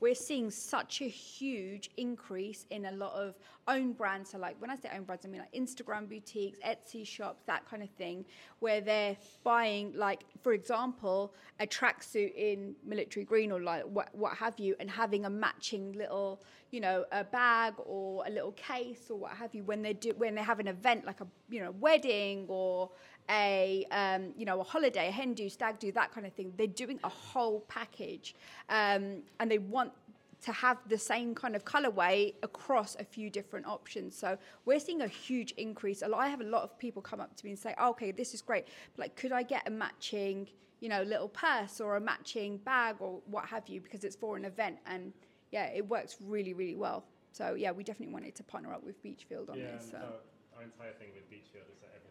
[0.00, 3.34] we're seeing such a huge increase in a lot of
[3.66, 4.30] own brands.
[4.30, 7.68] So, like when I say own brands, I mean like Instagram boutiques, Etsy shops, that
[7.68, 8.24] kind of thing,
[8.60, 14.36] where they're buying, like for example, a tracksuit in military green or like what, what
[14.36, 19.10] have you, and having a matching little, you know, a bag or a little case
[19.10, 21.60] or what have you when they do when they have an event like a you
[21.60, 22.90] know wedding or
[23.30, 26.52] a um, you know a holiday, a hen do, stag do, that kind of thing.
[26.56, 28.34] They're doing a whole package,
[28.68, 29.92] um, and they want
[30.40, 34.16] to have the same kind of colorway across a few different options.
[34.16, 36.02] So we're seeing a huge increase.
[36.02, 37.90] A lot, I have a lot of people come up to me and say, oh,
[37.90, 38.66] "Okay, this is great.
[38.96, 40.48] But like, could I get a matching,
[40.80, 44.36] you know, little purse or a matching bag or what have you because it's for
[44.36, 45.12] an event?" And
[45.50, 47.04] yeah, it works really, really well.
[47.32, 49.90] So yeah, we definitely wanted to partner up with Beechfield on yeah, this.
[49.90, 49.96] So.
[49.96, 50.06] and
[50.56, 52.07] our, entire thing with Beechfield is that everything's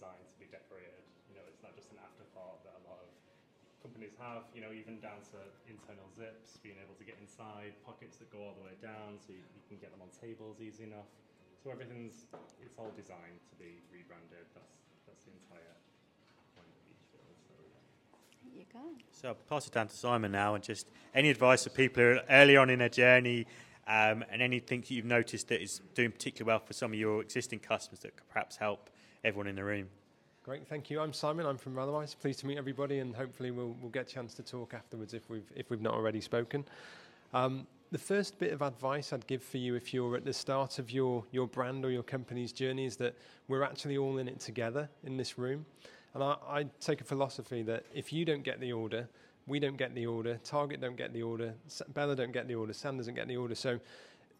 [0.00, 1.04] you know designed to be decorated.
[1.28, 3.12] You know, it's not just an afterthought that a lot of
[3.84, 4.48] companies have.
[4.56, 5.38] You know, even down to
[5.68, 9.36] internal zips, being able to get inside pockets that go all the way down, so
[9.36, 11.08] you, you can get them on tables easy enough.
[11.60, 12.24] So everything's
[12.64, 14.48] it's all designed to be rebranded.
[14.56, 15.76] That's that's the entire
[16.56, 17.36] point of Beechfield.
[17.44, 17.54] So.
[18.40, 18.96] There you go.
[19.12, 22.08] So I'll pass it down to Simon now, and just any advice for people who
[22.16, 23.44] are early on in their journey,
[23.84, 27.20] um, and anything that you've noticed that is doing particularly well for some of your
[27.20, 28.88] existing customers that could perhaps help
[29.24, 29.86] everyone in the room.
[30.42, 31.00] Great, thank you.
[31.00, 31.46] I'm Simon.
[31.46, 32.18] I'm from Ralawise.
[32.18, 35.28] Pleased to meet everybody, and hopefully we'll, we'll get a chance to talk afterwards if
[35.28, 36.64] we've if we've not already spoken.
[37.34, 40.78] Um, the first bit of advice I'd give for you if you're at the start
[40.78, 43.14] of your your brand or your company's journey is that
[43.48, 45.66] we're actually all in it together in this room.
[46.14, 49.08] And I, I take a philosophy that if you don't get the order,
[49.46, 51.54] we don't get the order, Target don't get the order,
[51.92, 53.54] Bella don't get the order, San doesn't get the order.
[53.54, 53.78] So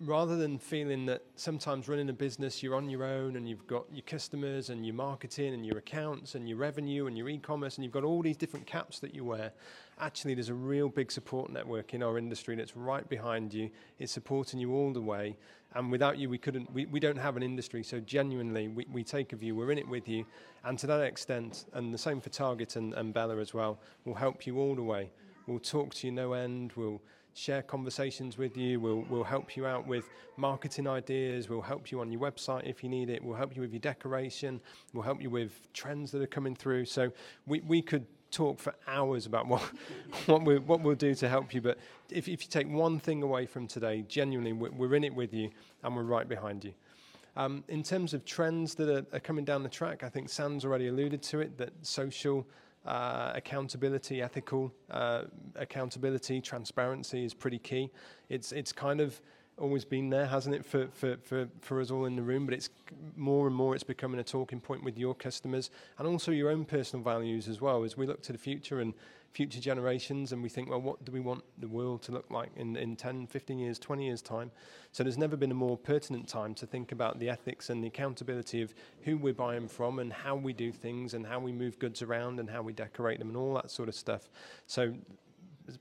[0.01, 3.85] rather than feeling that sometimes running a business you're on your own and you've got
[3.93, 7.85] your customers and your marketing and your accounts and your revenue and your e-commerce and
[7.85, 9.53] you've got all these different caps that you wear
[10.01, 13.71] actually there's a real big support network in our industry that's right behind you.
[13.99, 15.37] It's supporting you all the way.
[15.75, 17.83] And without you we couldn't we, we don't have an industry.
[17.83, 20.25] So genuinely we, we take a view we're in it with you.
[20.65, 24.15] And to that extent and the same for target and, and bella as well we'll
[24.15, 25.11] help you all the way.
[25.47, 26.73] We'll talk to you no end.
[26.77, 27.01] We'll
[27.35, 28.81] share conversations with you.
[28.81, 31.49] We'll, we'll help you out with marketing ideas.
[31.49, 33.23] We'll help you on your website if you need it.
[33.23, 34.61] We'll help you with your decoration.
[34.93, 36.87] We'll help you with trends that are coming through.
[36.87, 37.13] So
[37.47, 39.63] we, we could talk for hours about what,
[40.27, 41.61] what, we, what we'll do to help you.
[41.61, 41.79] But
[42.11, 45.35] if, if you take one thing away from today, genuinely, we're, we're in it with
[45.35, 45.51] you
[45.83, 46.73] and we're right behind you.
[47.37, 50.65] Um, in terms of trends that are, are coming down the track, I think San's
[50.65, 52.47] already alluded to it, that social
[52.87, 55.23] uh, accountability, ethical uh,
[55.57, 57.91] accountability, transparency is pretty key.
[58.29, 59.21] It's it's kind of
[59.61, 62.55] always been there, hasn't it, for, for, for, for us all in the room, but
[62.55, 62.71] it's
[63.17, 66.65] more and more it's becoming a talking point with your customers and also your own
[66.65, 68.95] personal values as well as we look to the future and
[69.33, 72.51] future generations and we think, well, what do we want the world to look like
[72.57, 74.51] in, in 10, 15 years, 20 years' time?
[74.93, 77.89] So there's never been a more pertinent time to think about the ethics and the
[77.89, 81.79] accountability of who we're buying from and how we do things and how we move
[81.79, 84.29] goods around and how we decorate them and all that sort of stuff.
[84.67, 84.95] So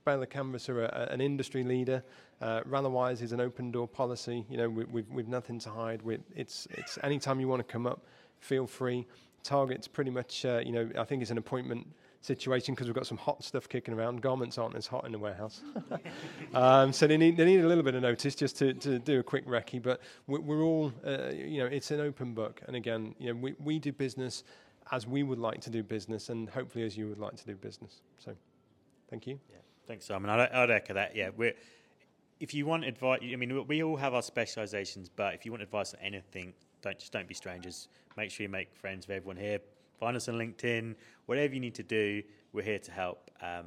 [0.06, 2.04] Bella Canvas are a, an industry leader.
[2.42, 4.46] Uh, Ralawise is an open door policy.
[4.50, 6.02] You know, we, we've, we've nothing to hide.
[6.04, 8.06] we it's, it's anytime you want to come up,
[8.40, 9.08] feel free.
[9.44, 11.88] Target's pretty much, uh, you know, I think it's an appointment
[12.22, 14.22] situation because we've got some hot stuff kicking around.
[14.22, 15.62] Garments aren't as hot in the warehouse,
[16.54, 19.20] um, so they need they need a little bit of notice just to, to do
[19.20, 19.82] a quick recce.
[19.82, 23.40] But we're, we're all uh, you know it's an open book, and again you know
[23.40, 24.44] we, we do business
[24.92, 27.56] as we would like to do business, and hopefully as you would like to do
[27.56, 28.02] business.
[28.18, 28.36] So,
[29.10, 29.40] thank you.
[29.50, 29.58] Yeah.
[29.88, 30.30] Thanks, Simon.
[30.30, 31.16] I'd, I'd echo that.
[31.16, 31.54] Yeah, we're
[32.40, 35.62] if you want advice, I mean, we all have our specializations, but if you want
[35.62, 37.90] advice on anything, don't just don't be strangers.
[38.16, 39.60] Make sure you make friends with everyone here.
[40.00, 40.96] Find us on LinkedIn.
[41.26, 42.24] Whatever you need to do,
[42.54, 43.30] we're here to help.
[43.42, 43.66] Um,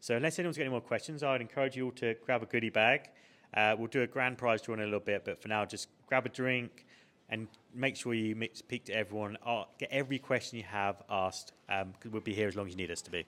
[0.00, 2.70] so unless anyone's got any more questions, I'd encourage you all to grab a goodie
[2.70, 3.10] bag.
[3.54, 5.88] Uh, we'll do a grand prize draw in a little bit, but for now, just
[6.06, 6.86] grab a drink
[7.28, 9.36] and make sure you speak to everyone.
[9.78, 12.90] Get every question you have asked, um, we'll be here as long as you need
[12.90, 13.24] us to be.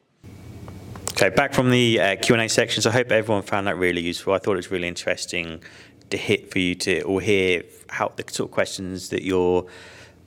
[1.12, 2.86] Okay, back from the uh, Q&A sections.
[2.86, 4.34] I hope everyone found that really useful.
[4.34, 5.62] I thought it was really interesting
[6.10, 9.66] to hit for you to or hear how the sort of questions that your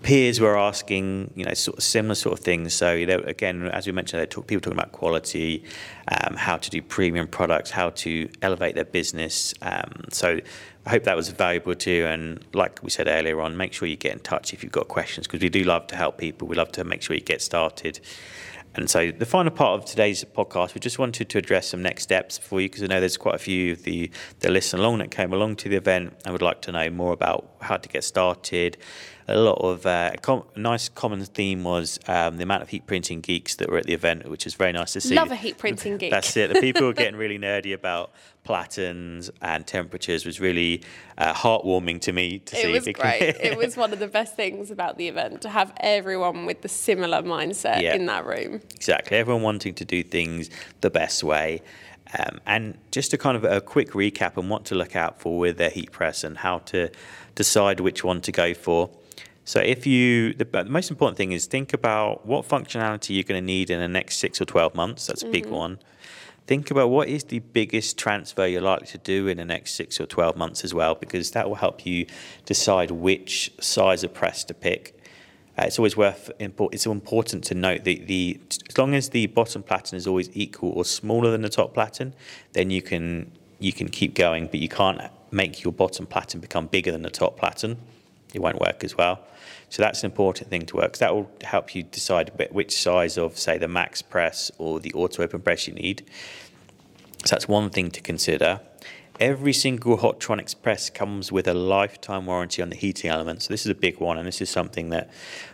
[0.01, 2.73] peers were asking, you know, sort of similar sort of things.
[2.73, 5.63] So, you know, again, as we mentioned, talk, people talking about quality,
[6.07, 9.53] um, how to do premium products, how to elevate their business.
[9.61, 10.39] Um, so,
[10.85, 12.05] I hope that was valuable too.
[12.07, 14.87] And like we said earlier on, make sure you get in touch if you've got
[14.87, 16.47] questions because we do love to help people.
[16.47, 17.99] We love to make sure you get started.
[18.73, 22.03] And so the final part of today's podcast, we just wanted to address some next
[22.03, 24.99] steps for you because I know there's quite a few of the, the listen along
[24.99, 27.89] that came along to the event and would like to know more about how to
[27.89, 28.77] get started.
[29.27, 33.21] A lot of uh, com- nice common theme was um, the amount of heat printing
[33.21, 35.15] geeks that were at the event, which is very nice to see.
[35.15, 36.11] Love a heat printing geek.
[36.11, 36.53] That's it.
[36.53, 38.11] The people were getting really nerdy about
[38.43, 40.81] platens and temperatures was really
[41.17, 42.69] uh, heartwarming to me to it see.
[42.69, 43.21] It was great.
[43.21, 46.69] it was one of the best things about the event to have everyone with the
[46.69, 48.61] similar mindset yeah, in that room.
[48.75, 49.17] Exactly.
[49.17, 50.49] Everyone wanting to do things
[50.81, 51.61] the best way.
[52.17, 55.37] Um, and just a kind of a quick recap on what to look out for
[55.39, 56.89] with their heat press and how to
[57.35, 58.89] decide which one to go for.
[59.43, 63.41] So if you, the, the most important thing is think about what functionality you're going
[63.41, 65.07] to need in the next six or 12 months.
[65.07, 65.31] That's a mm-hmm.
[65.31, 65.79] big one
[66.51, 70.01] think about what is the biggest transfer you're likely to do in the next six
[70.01, 72.05] or 12 months as well, because that will help you
[72.45, 74.97] decide which size of press to pick.
[75.57, 78.37] Uh, it's always worth it's important to note that the
[78.69, 82.13] as long as the bottom platen is always equal or smaller than the top platen,
[82.51, 84.99] then you can you can keep going, but you can't
[85.31, 87.77] make your bottom platen become bigger than the top platen.
[88.33, 89.19] It won't work as well.
[89.69, 93.17] So that's an important thing to work because that will help you decide which size
[93.17, 96.03] of, say, the max press or the auto open press you need.
[97.25, 98.59] So that's one thing to consider.
[99.19, 103.43] Every single Hotronix press comes with a lifetime warranty on the heating element.
[103.43, 105.11] So this is a big one, and this is something that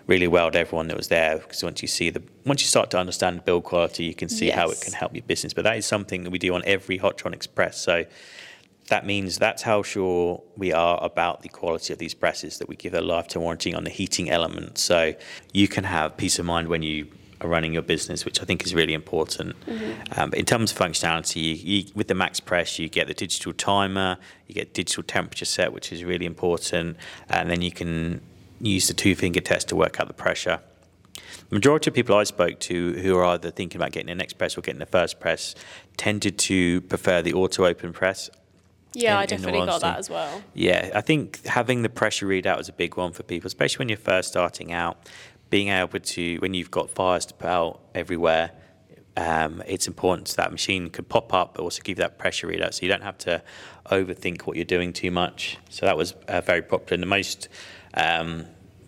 [0.08, 1.38] really wowed everyone that was there.
[1.38, 4.48] Because once you see the, once you start to understand build quality, you can see
[4.48, 4.56] yes.
[4.56, 5.54] how it can help your business.
[5.54, 7.78] But that is something that we do on every Hotronix press.
[7.78, 8.06] So
[8.88, 12.76] that means that's how sure we are about the quality of these presses that we
[12.76, 14.78] give a lifetime warranty on the heating element.
[14.78, 15.14] So
[15.54, 17.08] you can have peace of mind when you
[17.42, 19.60] are running your business, which I think is really important.
[19.66, 20.20] Mm-hmm.
[20.20, 23.54] Um, in terms of functionality, you, you, with the Max Press, you get the digital
[23.54, 24.18] timer,
[24.48, 26.98] you get digital temperature set, which is really important,
[27.30, 28.22] and then you can
[28.60, 30.60] use the two finger test to work out the pressure.
[31.50, 34.34] The majority of people I spoke to who are either thinking about getting the next
[34.34, 35.56] press or getting the first press
[35.96, 38.30] tended to prefer the auto open press
[38.94, 40.42] yeah, in, I definitely got that as well.
[40.54, 43.90] Yeah, I think having the pressure readout is a big one for people, especially when
[43.90, 45.10] you're first starting out.
[45.50, 48.52] Being able to, when you've got fires to put out everywhere,
[49.16, 52.74] um, it's important that machine can pop up, but also give you that pressure readout,
[52.74, 53.42] so you don't have to
[53.90, 55.58] overthink what you're doing too much.
[55.70, 56.96] So that was uh, very popular.
[56.96, 57.50] And the most
[57.94, 58.46] um,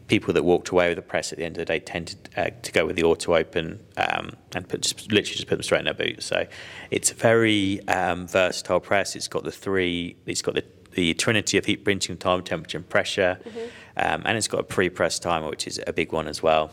[0.09, 2.49] people that walked away with the press at the end of the day tended uh,
[2.63, 5.79] to go with the auto open um, and put just, literally just put them straight
[5.79, 6.21] in their boot.
[6.21, 6.47] So
[6.91, 9.15] it's a very um, versatile press.
[9.15, 10.17] It's got the three.
[10.25, 13.59] It's got the the trinity of heat printing, time, temperature, and pressure, mm-hmm.
[13.97, 16.71] um, and it's got a pre-press timer, which is a big one as well.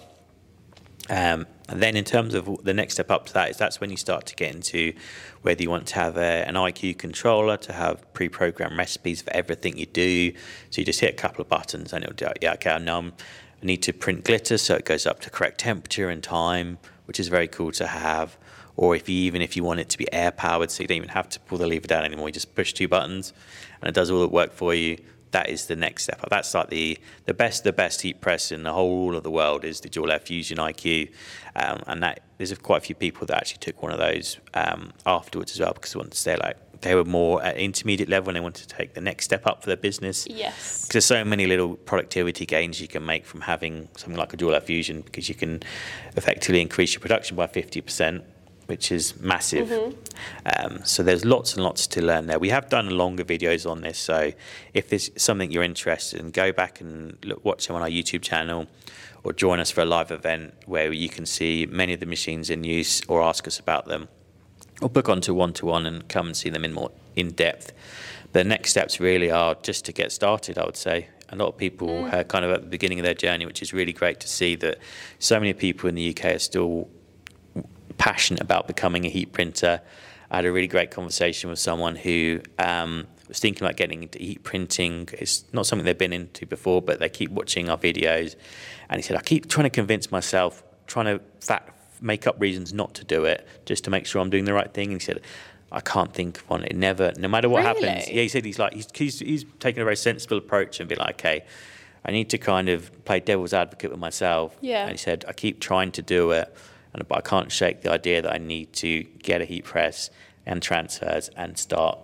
[1.10, 3.90] Um, and then in terms of the next step up to that is that's when
[3.90, 4.92] you start to get into
[5.42, 9.76] whether you want to have a, an IQ controller to have pre-programmed recipes for everything
[9.76, 10.32] you do.
[10.70, 13.12] So you just hit a couple of buttons and it'll do, yeah, okay, now I'm,
[13.62, 17.18] I need to print glitter so it goes up to correct temperature and time, which
[17.18, 18.36] is very cool to have.
[18.76, 20.98] Or if you, even if you want it to be air powered, so you don't
[20.98, 23.32] even have to pull the lever down anymore, you just push two buttons
[23.80, 24.98] and it does all the work for you
[25.36, 26.30] that is the next step up.
[26.30, 29.64] That's like the the best the best heat press in the whole of the world
[29.66, 31.10] is the dual air fusion IQ,
[31.54, 34.92] um, and that there's quite a few people that actually took one of those um,
[35.04, 38.30] afterwards as well because they wanted to stay like they were more at intermediate level
[38.30, 40.26] and they wanted to take the next step up for their business.
[40.26, 44.32] Yes, because there's so many little productivity gains you can make from having something like
[44.32, 45.62] a dual air fusion because you can
[46.16, 48.24] effectively increase your production by fifty percent
[48.66, 49.68] which is massive.
[49.68, 49.94] Mhm.
[50.56, 52.38] Um, so there's lots and lots to learn there.
[52.38, 54.32] We have done longer videos on this, so
[54.74, 58.22] if there's something you're interested in, go back and look, watch them on our YouTube
[58.22, 58.66] channel,
[59.24, 62.50] or join us for a live event where you can see many of the machines
[62.50, 64.08] in use, or ask us about them,
[64.80, 67.72] or book onto one to one and come and see them in more in depth.
[68.32, 70.58] The next steps really are just to get started.
[70.58, 72.12] I would say a lot of people Mm.
[72.12, 74.54] are kind of at the beginning of their journey, which is really great to see
[74.56, 74.78] that
[75.18, 76.88] so many people in the UK are still
[77.98, 79.80] passionate about becoming a heat printer.
[80.30, 84.18] I had a really great conversation with someone who um, was thinking about getting into
[84.18, 85.08] heat printing.
[85.12, 88.34] It's not something they've been into before, but they keep watching our videos.
[88.88, 92.72] And he said, I keep trying to convince myself, trying to fact, make up reasons
[92.72, 94.92] not to do it, just to make sure I'm doing the right thing.
[94.92, 95.20] And he said,
[95.72, 96.64] I can't think of one.
[96.64, 98.08] It never, no matter what happens.
[98.08, 100.94] Yeah, he said he's like, he's, he's, he's taking a very sensible approach and be
[100.94, 101.44] like, okay,
[102.04, 104.56] I need to kind of play devil's advocate with myself.
[104.60, 104.82] Yeah.
[104.82, 106.54] And he said, I keep trying to do it,
[106.96, 110.10] and but I can't shake the idea that I need to get a heat press
[110.44, 111.98] and transfers and start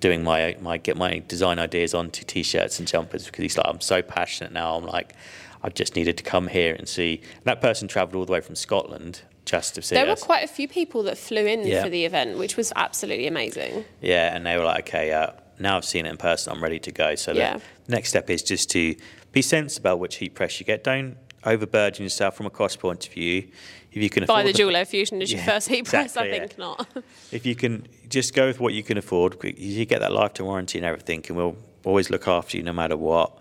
[0.00, 3.80] doing my my get my design ideas onto t-shirts and jumpers because he's like, I'm
[3.80, 4.76] so passionate now.
[4.76, 5.14] I'm like,
[5.62, 7.20] I just needed to come here and see.
[7.36, 10.44] And that person travelled all the way from Scotland just to see There were quite
[10.44, 11.82] a few people that flew in Yeah.
[11.82, 13.84] for the event, which was absolutely amazing.
[14.00, 16.78] Yeah, and they were like, okay, uh, now I've seen it in person, I'm ready
[16.78, 17.14] to go.
[17.14, 17.58] So Yeah.
[17.86, 18.94] the next step is just to
[19.32, 20.84] be sensible about which heat press you get.
[20.84, 23.48] Don't overburden yourself from a cost point of view.
[23.92, 26.24] If you can Buy afford the Dual Air Fusion as your first heat press, I
[26.26, 26.38] exactly, yeah.
[26.46, 26.86] think not.
[27.32, 30.78] if you can just go with what you can afford, you get that lifetime warranty
[30.78, 33.36] and everything, and we'll always look after you no matter what.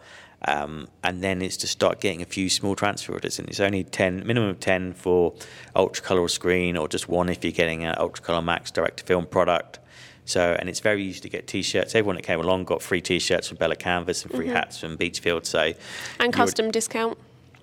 [0.47, 3.83] Um, and then it's to start getting a few small transfer orders, and it's only
[3.83, 5.33] ten, minimum of ten for
[5.75, 8.97] ultra color or screen, or just one if you're getting an ultra color max direct
[8.97, 9.79] to film product.
[10.25, 11.95] So, and it's very easy to get t-shirts.
[11.95, 14.53] Everyone that came along got free t-shirts from Bella Canvas and free Mhm.
[14.53, 15.45] hats from Beechfield.
[15.45, 15.73] So, And
[16.19, 17.17] you would- custom discount.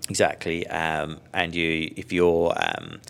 [0.08, 0.66] Exactly.
[0.66, 3.00] Um, and you, if you're um,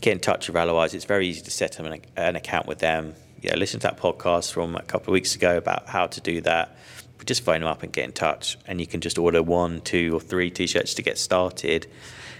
[0.00, 2.78] get in touch with Otherwise, it's very easy to set up an, an account with
[2.78, 3.14] them.
[3.42, 6.40] Yeah, listen to that podcast from a couple of weeks ago about how to do
[6.42, 6.76] that.
[7.16, 9.82] But just phone them up and get in touch, and you can just order one,
[9.82, 11.86] two, or three t-shirts to get started.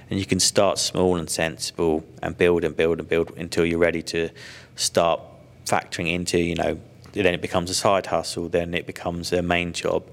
[0.08, 3.78] And you can start small and sensible, and build and build and build until you're
[3.78, 4.30] ready to
[4.76, 5.20] start
[5.66, 6.38] factoring into.
[6.38, 6.80] You know,
[7.12, 8.48] then it becomes a side hustle.
[8.48, 10.04] Then it becomes a main job.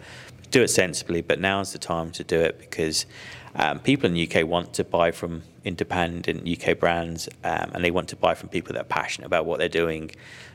[0.51, 3.05] Do it sensibly, but now's the time to do it because
[3.55, 7.91] um, people in the UK want to buy from independent UK brands um, and they
[7.91, 10.11] want to buy from people that are passionate about what they're doing.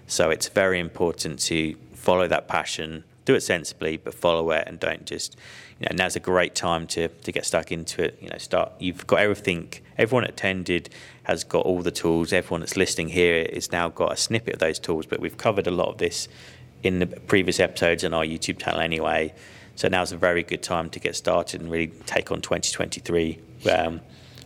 [0.06, 4.80] So it's very important to follow that passion, do it sensibly, but follow it and
[4.80, 5.36] don't just,
[5.78, 8.18] you know, now's a great time to, to get stuck into it.
[8.20, 10.88] You know, start, you've got everything, everyone attended
[11.24, 14.60] has got all the tools, everyone that's listening here has now got a snippet of
[14.60, 16.28] those tools, but we've covered a lot of this
[16.82, 19.32] in the previous episodes on our YouTube channel anyway.
[19.82, 24.00] So now's a very good time to get started and really take on 2023 um,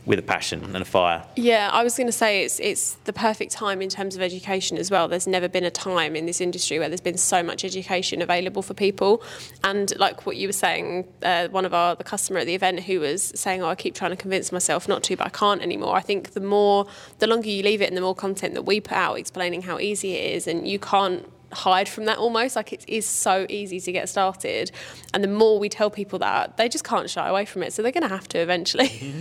[0.07, 1.27] with a passion and a fire.
[1.37, 4.79] Yeah, I was going to say it's it's the perfect time in terms of education
[4.79, 5.09] as well.
[5.09, 8.63] There's never been a time in this industry where there's been so much education available
[8.63, 9.23] for people,
[9.63, 12.85] and like what you were saying, uh, one of our the customer at the event
[12.85, 15.61] who was saying, "Oh, I keep trying to convince myself not to, but I can't
[15.61, 16.87] anymore." I think the more,
[17.19, 19.79] the longer you leave it, and the more content that we put out explaining how
[19.79, 23.79] easy it is, and you can't hide from that almost like it is so easy
[23.81, 24.71] to get started
[25.15, 27.83] and the more we tell people that they just can't shy away from it so
[27.83, 29.21] they're going to have to eventually mm-hmm.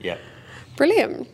[0.00, 0.18] Yeah.
[0.76, 1.28] brilliant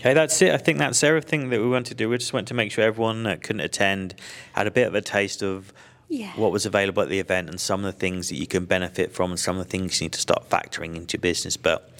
[0.00, 0.52] Okay, that's it.
[0.52, 2.10] I think that's everything that we wanted to do.
[2.10, 4.14] We just want to make sure everyone that couldn't attend
[4.52, 5.72] had a bit of a taste of
[6.10, 6.32] Yeah.
[6.36, 9.12] what was available at the event and some of the things that you can benefit
[9.12, 11.56] from and some of the things you need to start factoring into your business.
[11.56, 11.90] But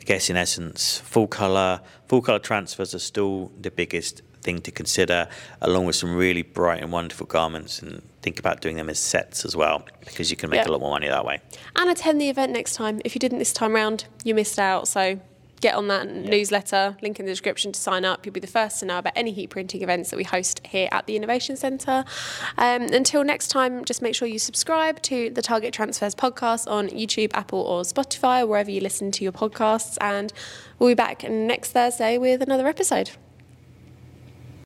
[0.00, 4.70] I guess in essence, full color, full color transfers are still the biggest thing to
[4.70, 5.28] consider,
[5.60, 7.82] along with some really bright and wonderful garments.
[7.82, 10.70] And think about doing them as sets as well, because you can make Yeah.
[10.70, 11.36] a lot more money that way.
[11.76, 13.00] and attend the event next time.
[13.04, 14.88] If you didn't this time round, you missed out.
[14.88, 15.20] So
[15.60, 18.24] get on that newsletter, link in the description to sign up.
[18.24, 20.88] You'll be the first to know about any heat printing events that we host here
[20.92, 22.04] at the Innovation Centre.
[22.56, 26.88] Um, until next time, just make sure you subscribe to the Target Transfers podcast on
[26.88, 29.98] YouTube, Apple, or Spotify, wherever you listen to your podcasts.
[30.00, 30.32] And
[30.78, 33.10] we'll be back next Thursday with another episode.